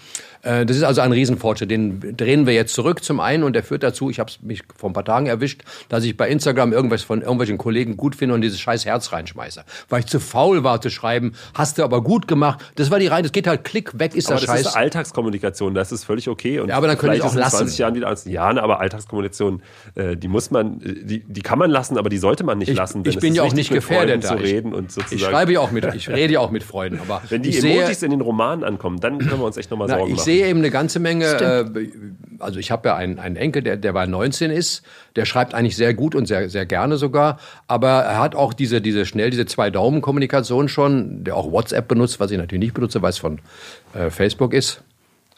[0.42, 1.70] Äh, das ist also ein Riesenfortschritt.
[1.70, 4.90] Den drehen wir jetzt zurück zum einen und der führt dazu, ich habe mich vor
[4.90, 8.40] ein paar Tagen erwischt, dass ich bei Instagram irgendwas von irgendwelchen Kollegen gut finde und
[8.40, 9.64] dieses scheiß Herz reinschmeiße.
[9.88, 12.60] Weil ich zu faul war zu schreiben, hast du aber gut gemacht.
[12.76, 14.62] Das war die rein, das geht halt klick weg, ist aber das, das Scheiß.
[14.64, 16.60] Das ist Alltagskommunikation, das ist völlig okay.
[16.60, 17.58] Und ja, aber dann könnte ich auch lassen.
[17.58, 19.62] 20 Jahren wieder als, ja, ne, aber Alltagskommunikation,
[19.94, 22.76] äh, die muss man, die, die kann man lassen, aber die sollte man nicht ich,
[22.76, 23.02] lassen.
[23.04, 25.16] Ich bin ja auch nicht gefährdet, zu reden und sozusagen.
[25.16, 28.00] Ich schreibe ja auch mit, ich rede ja auch mit Freunden, aber wenn die Emojis
[28.00, 30.29] sehe, in den Romanen ankommen, dann können wir uns echt nochmal Sorgen ich machen.
[30.30, 31.88] Ich sehe eben eine ganze Menge Menge, äh,
[32.38, 34.82] also ich habe ja einen, einen Enkel, der, der bei 19 ist,
[35.16, 38.80] der schreibt eigentlich sehr gut und sehr, sehr gerne sogar, aber er hat auch diese,
[38.80, 43.10] diese schnell, diese Zwei-Daumen-Kommunikation schon, der auch WhatsApp benutzt, was ich natürlich nicht benutze, weil
[43.10, 43.40] es von
[43.94, 44.82] äh, Facebook ist.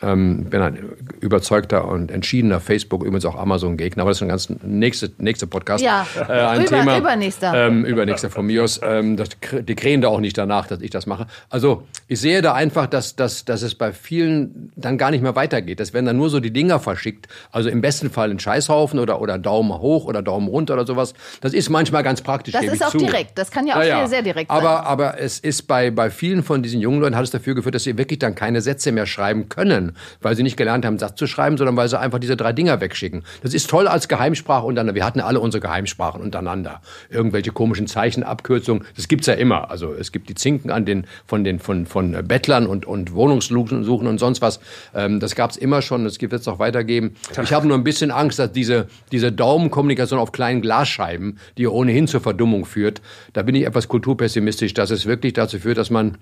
[0.03, 0.79] Ähm, bin ein
[1.21, 5.85] überzeugter und entschiedener Facebook, übrigens auch Amazon-Gegner, aber das ist ein ganz nächster nächste Podcast.
[5.85, 6.99] Ja, äh, ein Über, Thema.
[6.99, 7.55] Übernächster.
[7.55, 8.81] Ähm, übernächster von mir aus.
[8.83, 11.27] Ähm, das, die krähen da auch nicht danach, dass ich das mache.
[11.51, 15.37] Also ich sehe da einfach, dass, dass, dass es bei vielen dann gar nicht mehr
[15.37, 15.79] weitergeht.
[15.79, 17.29] Das werden dann nur so die Dinger verschickt.
[17.53, 21.15] Also im besten Fall ein Scheißhaufen oder, oder Daumen hoch oder Daumen runter oder sowas.
[21.41, 22.55] Das ist manchmal ganz praktisch.
[22.55, 22.99] Das ist auch zu.
[22.99, 23.39] direkt.
[23.39, 24.87] Das kann ja auch ja, sehr direkt aber, sein.
[24.87, 27.85] Aber es ist bei, bei vielen von diesen jungen Leuten hat es dafür geführt, dass
[27.85, 31.27] sie wirklich dann keine Sätze mehr schreiben können weil sie nicht gelernt haben, Satz zu
[31.27, 33.25] schreiben, sondern weil sie einfach diese drei Dinger wegschicken.
[33.43, 34.95] Das ist toll als Geheimsprache untereinander.
[34.95, 36.81] Wir hatten alle unsere Geheimsprachen untereinander.
[37.11, 39.71] Irgendwelche komischen Zeichenabkürzungen, das gibt's ja immer.
[39.71, 44.07] Also es gibt die Zinken an den, von den, von, von Bettlern und, und Wohnungssuchen
[44.07, 44.61] und sonst was.
[44.95, 47.15] Ähm, das gab's immer schon, das wird es auch weitergeben.
[47.43, 52.07] Ich habe nur ein bisschen Angst, dass diese, diese Daumenkommunikation auf kleinen Glasscheiben, die ohnehin
[52.07, 53.01] zur Verdummung führt,
[53.33, 56.19] da bin ich etwas kulturpessimistisch, dass es wirklich dazu führt, dass man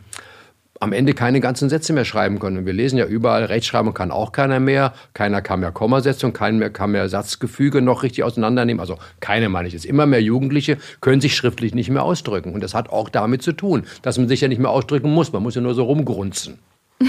[0.81, 2.57] am Ende keine ganzen Sätze mehr schreiben können.
[2.59, 6.59] Und wir lesen ja überall, Rechtschreibung kann auch keiner mehr, keiner kann mehr Kommasetzung, keiner
[6.59, 8.81] mehr, kann mehr Satzgefüge noch richtig auseinandernehmen.
[8.81, 9.85] Also keine meine ich jetzt.
[9.85, 12.55] Immer mehr Jugendliche können sich schriftlich nicht mehr ausdrücken.
[12.55, 15.33] Und das hat auch damit zu tun, dass man sich ja nicht mehr ausdrücken muss.
[15.33, 16.59] Man muss ja nur so rumgrunzen.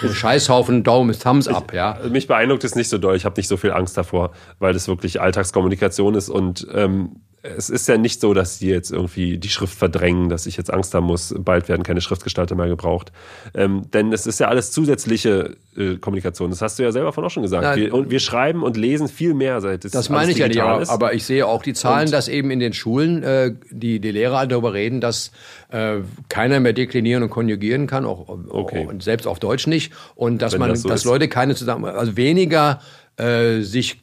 [0.00, 1.98] So Scheißhaufen, Daumen ist Thumbs up, ja.
[2.08, 3.16] Mich beeindruckt es nicht so doll.
[3.16, 7.70] Ich habe nicht so viel Angst davor, weil das wirklich Alltagskommunikation ist und ähm, es
[7.70, 10.92] ist ja nicht so, dass die jetzt irgendwie die Schrift verdrängen, dass ich jetzt Angst
[10.94, 13.12] haben muss, bald werden keine Schriftgestalter mehr gebraucht.
[13.54, 16.50] Ähm, denn es ist ja alles zusätzliche äh, Kommunikation.
[16.50, 17.78] Das hast du ja selber von auch schon gesagt.
[17.78, 20.60] Wir, und wir schreiben und lesen viel mehr, seit es Das meine ich ja nicht,
[20.60, 24.00] aber, aber ich sehe auch die Zahlen, und dass eben in den Schulen äh, die,
[24.00, 25.30] die Lehrer darüber reden, dass
[25.70, 28.88] äh, keiner mehr deklinieren und konjugieren kann, auch, okay.
[28.88, 29.92] auch selbst auf Deutsch nicht.
[30.16, 31.06] Und dass Wenn man, das so dass ist.
[31.06, 32.80] Leute keine zusammen, also weniger
[33.16, 34.00] äh, sich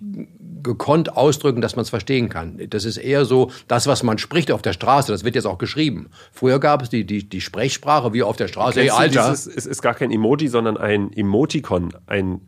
[0.66, 2.60] gekonnt ausdrücken, dass man es verstehen kann.
[2.70, 5.58] Das ist eher so, das, was man spricht auf der Straße, das wird jetzt auch
[5.58, 6.10] geschrieben.
[6.34, 8.82] Früher gab es die, die, die Sprechsprache wie auf der Straße.
[8.82, 9.30] Hey, Alter.
[9.30, 12.42] Dieses, es ist gar kein Emoji, sondern ein Emoticon, ein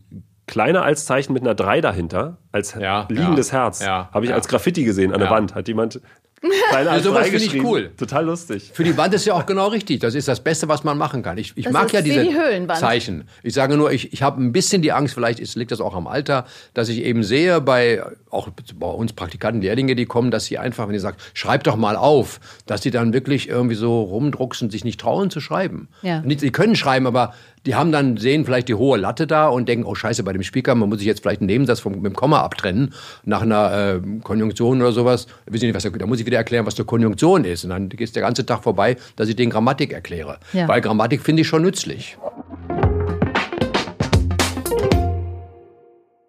[0.48, 3.82] kleiner als Zeichen mit einer 3 dahinter, als ja, liegendes ja, Herz.
[3.82, 5.54] Ja, Habe ich als Graffiti gesehen an der Wand.
[5.54, 6.02] Hat jemand
[6.40, 7.92] Kleiner ja, sowas finde ich cool.
[7.98, 8.70] Total lustig.
[8.74, 10.00] Für die Wand ist ja auch genau richtig.
[10.02, 11.38] Das ist das Beste, was man machen kann.
[11.38, 13.28] Ich, ich mag ja diese die Zeichen.
[13.42, 15.96] Ich sage nur, ich, ich habe ein bisschen die Angst, vielleicht ist, liegt das auch
[15.96, 20.46] am Alter, dass ich eben sehe bei auch bei uns Praktikanten, Lehrlinge, die kommen, dass
[20.46, 24.02] sie einfach, wenn die sagen, schreib doch mal auf, dass die dann wirklich irgendwie so
[24.02, 25.88] rumdrucksen, sich nicht trauen zu schreiben.
[26.04, 26.24] Ja.
[26.28, 27.34] Sie können schreiben, aber
[27.68, 30.42] die haben dann, sehen vielleicht die hohe Latte da und denken, oh scheiße, bei dem
[30.42, 32.94] Speaker, man muss sich jetzt vielleicht einen Nebensatz vom, mit dem Komma abtrennen,
[33.26, 35.28] nach einer äh, Konjunktion oder sowas.
[35.46, 37.66] Wissen nicht, was, da muss ich wieder erklären, was eine Konjunktion ist.
[37.66, 40.38] Und dann geht der ganze Tag vorbei, dass ich den Grammatik erkläre.
[40.54, 40.68] Ja.
[40.70, 42.18] Weil Grammatik finde ich schon nützlich.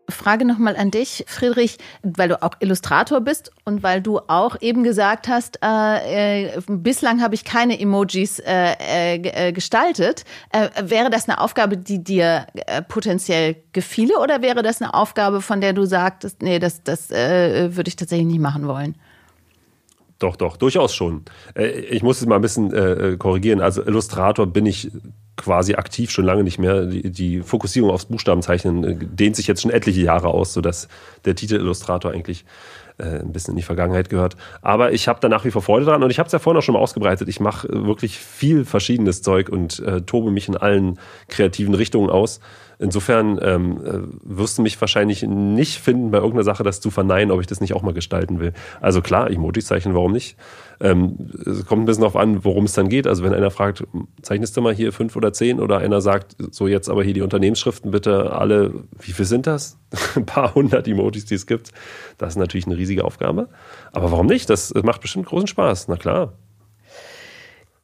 [0.08, 4.82] Frage nochmal an dich, Friedrich, weil du auch Illustrator bist und weil du auch eben
[4.82, 10.24] gesagt hast, äh, äh, bislang habe ich keine Emojis äh, äh, gestaltet.
[10.50, 15.42] Äh, wäre das eine Aufgabe, die dir äh, potenziell gefiele oder wäre das eine Aufgabe,
[15.42, 18.96] von der du sagtest, nee, das, das würde ich tatsächlich nicht machen wollen?
[20.18, 21.24] Doch, doch, durchaus schon.
[21.54, 23.60] Ich muss es mal ein bisschen korrigieren.
[23.60, 24.90] Also Illustrator bin ich
[25.38, 26.84] quasi aktiv schon lange nicht mehr.
[26.84, 30.88] Die, die Fokussierung aufs Buchstabenzeichnen äh, dehnt sich jetzt schon etliche Jahre aus, sodass
[31.24, 32.44] der Titel Illustrator eigentlich
[32.98, 34.36] äh, ein bisschen in die Vergangenheit gehört.
[34.60, 36.58] Aber ich habe da nach wie vor Freude dran und ich habe es ja vorhin
[36.58, 37.28] auch schon mal ausgebreitet.
[37.28, 42.40] Ich mache wirklich viel verschiedenes Zeug und äh, tobe mich in allen kreativen Richtungen aus.
[42.78, 47.32] Insofern ähm, äh, wirst du mich wahrscheinlich nicht finden bei irgendeiner Sache, das zu verneinen,
[47.32, 48.52] ob ich das nicht auch mal gestalten will.
[48.80, 50.36] Also klar, Emojis zeichnen, warum nicht?
[50.80, 53.08] Ähm, es kommt ein bisschen darauf an, worum es dann geht.
[53.08, 53.84] Also wenn einer fragt,
[54.22, 57.22] zeichnest du mal hier fünf oder zehn oder einer sagt, so jetzt aber hier die
[57.22, 59.78] Unternehmensschriften bitte alle, wie viel sind das?
[60.14, 61.72] ein paar hundert Emojis, die es gibt.
[62.16, 63.48] Das ist natürlich eine riesige Aufgabe.
[63.90, 64.48] Aber warum nicht?
[64.50, 65.88] Das macht bestimmt großen Spaß.
[65.88, 66.32] Na klar.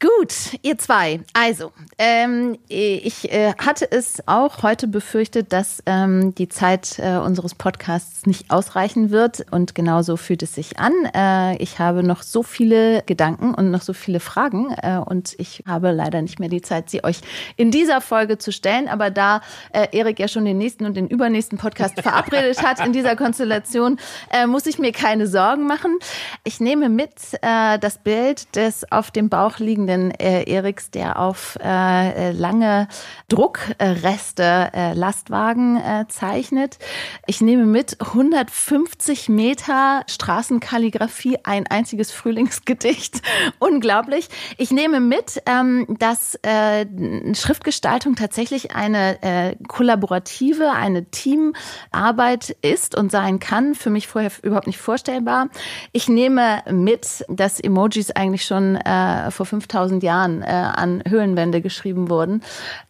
[0.04, 1.20] Gut, ihr zwei.
[1.32, 7.54] Also, ähm, ich äh, hatte es auch heute befürchtet, dass ähm, die Zeit äh, unseres
[7.54, 10.92] Podcasts nicht ausreichen wird und genauso fühlt es sich an.
[11.14, 15.64] Äh, ich habe noch so viele Gedanken und noch so viele Fragen äh, und ich
[15.66, 17.20] habe leider nicht mehr die Zeit, sie euch
[17.56, 18.88] in dieser Folge zu stellen.
[18.88, 19.40] Aber da
[19.72, 23.98] äh, Erik ja schon den nächsten und den übernächsten Podcast verabredet hat in dieser Konstellation,
[24.30, 25.96] äh, muss ich mir keine Sorgen machen.
[26.42, 31.56] Ich nehme mit das Bild des auf dem Bauch liegenden Kollegin äh, Eriks, der auf
[31.62, 32.88] äh, lange
[33.28, 36.78] Druckreste äh, Lastwagen äh, zeichnet.
[37.26, 43.22] Ich nehme mit 150 Meter Straßenkalligrafie, ein einziges Frühlingsgedicht.
[43.58, 44.28] Unglaublich.
[44.58, 46.86] Ich nehme mit, ähm, dass äh,
[47.34, 53.74] Schriftgestaltung tatsächlich eine äh, kollaborative, eine Teamarbeit ist und sein kann.
[53.74, 55.48] Für mich vorher überhaupt nicht vorstellbar.
[55.92, 61.60] Ich nehme mit, dass Emojis eigentlich schon äh, vor 5000 5000 Jahren äh, an Höhlenwände
[61.60, 62.42] geschrieben wurden.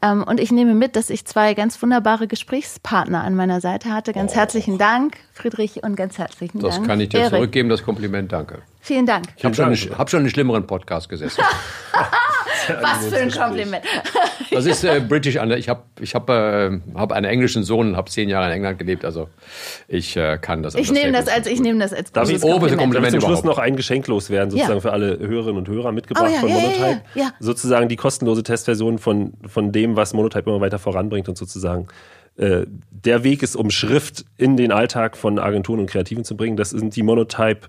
[0.02, 4.12] Ähm, und ich nehme mit, dass ich zwei ganz wunderbare Gesprächspartner an meiner Seite hatte.
[4.12, 4.36] Ganz oh.
[4.36, 6.84] herzlichen Dank, Friedrich, und ganz herzlichen das Dank.
[6.84, 7.32] Das kann ich dir Erik.
[7.32, 8.58] zurückgeben, das Kompliment, danke.
[8.84, 9.24] Vielen Dank.
[9.38, 11.42] Ich habe schon, hab schon einen schlimmeren Podcast gesessen.
[12.82, 13.82] Was für ein Kompliment.
[14.50, 15.36] Das ist äh, British.
[15.36, 18.78] Ich habe ich hab, äh, hab einen englischen Sohn und habe zehn Jahre in England
[18.78, 19.06] gelebt.
[19.06, 19.30] Also
[19.88, 20.74] ich äh, kann das.
[20.74, 22.94] Ich nehme das als ich nehme das als Darf ich Kompliment.
[22.94, 24.80] Damit zum Schluss noch ein Geschenk loswerden, sozusagen Ja.
[24.82, 27.02] für alle Hörerinnen und Hörer mitgebracht Oh ja, von ja, ja, Monotype.
[27.14, 27.30] ja, ja.
[27.40, 31.88] Sozusagen die kostenlose Testversion von, von dem, was Monotype immer weiter voranbringt und sozusagen
[32.36, 36.58] äh, der Weg ist, um Schrift in den Alltag von Agenturen und Kreativen zu bringen.
[36.58, 37.68] Das sind die Monotype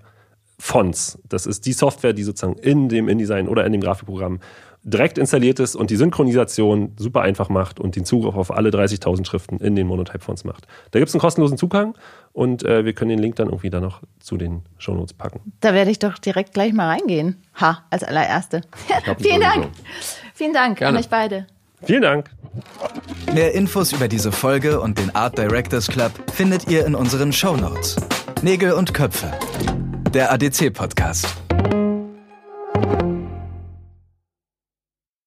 [0.58, 1.18] Fonts.
[1.28, 4.40] Das ist die Software, die sozusagen in dem InDesign oder in dem Grafikprogramm
[4.82, 9.26] direkt installiert ist und die Synchronisation super einfach macht und den Zugriff auf alle 30.000
[9.26, 10.68] Schriften in den Monotype-Fonts macht.
[10.92, 11.94] Da gibt es einen kostenlosen Zugang
[12.32, 15.40] und äh, wir können den Link dann irgendwie da noch zu den Shownotes packen.
[15.60, 17.42] Da werde ich doch direkt gleich mal reingehen.
[17.60, 18.60] Ha, als allererste.
[19.04, 19.40] glaub, Vielen.
[19.40, 19.68] Dank.
[20.34, 20.98] Vielen Dank Gerne.
[20.98, 21.46] an euch beide.
[21.82, 22.30] Vielen Dank.
[23.34, 27.96] Mehr Infos über diese Folge und den Art Directors Club findet ihr in unseren Shownotes.
[28.42, 29.32] Nägel und Köpfe
[30.10, 31.26] der ADC-Podcast.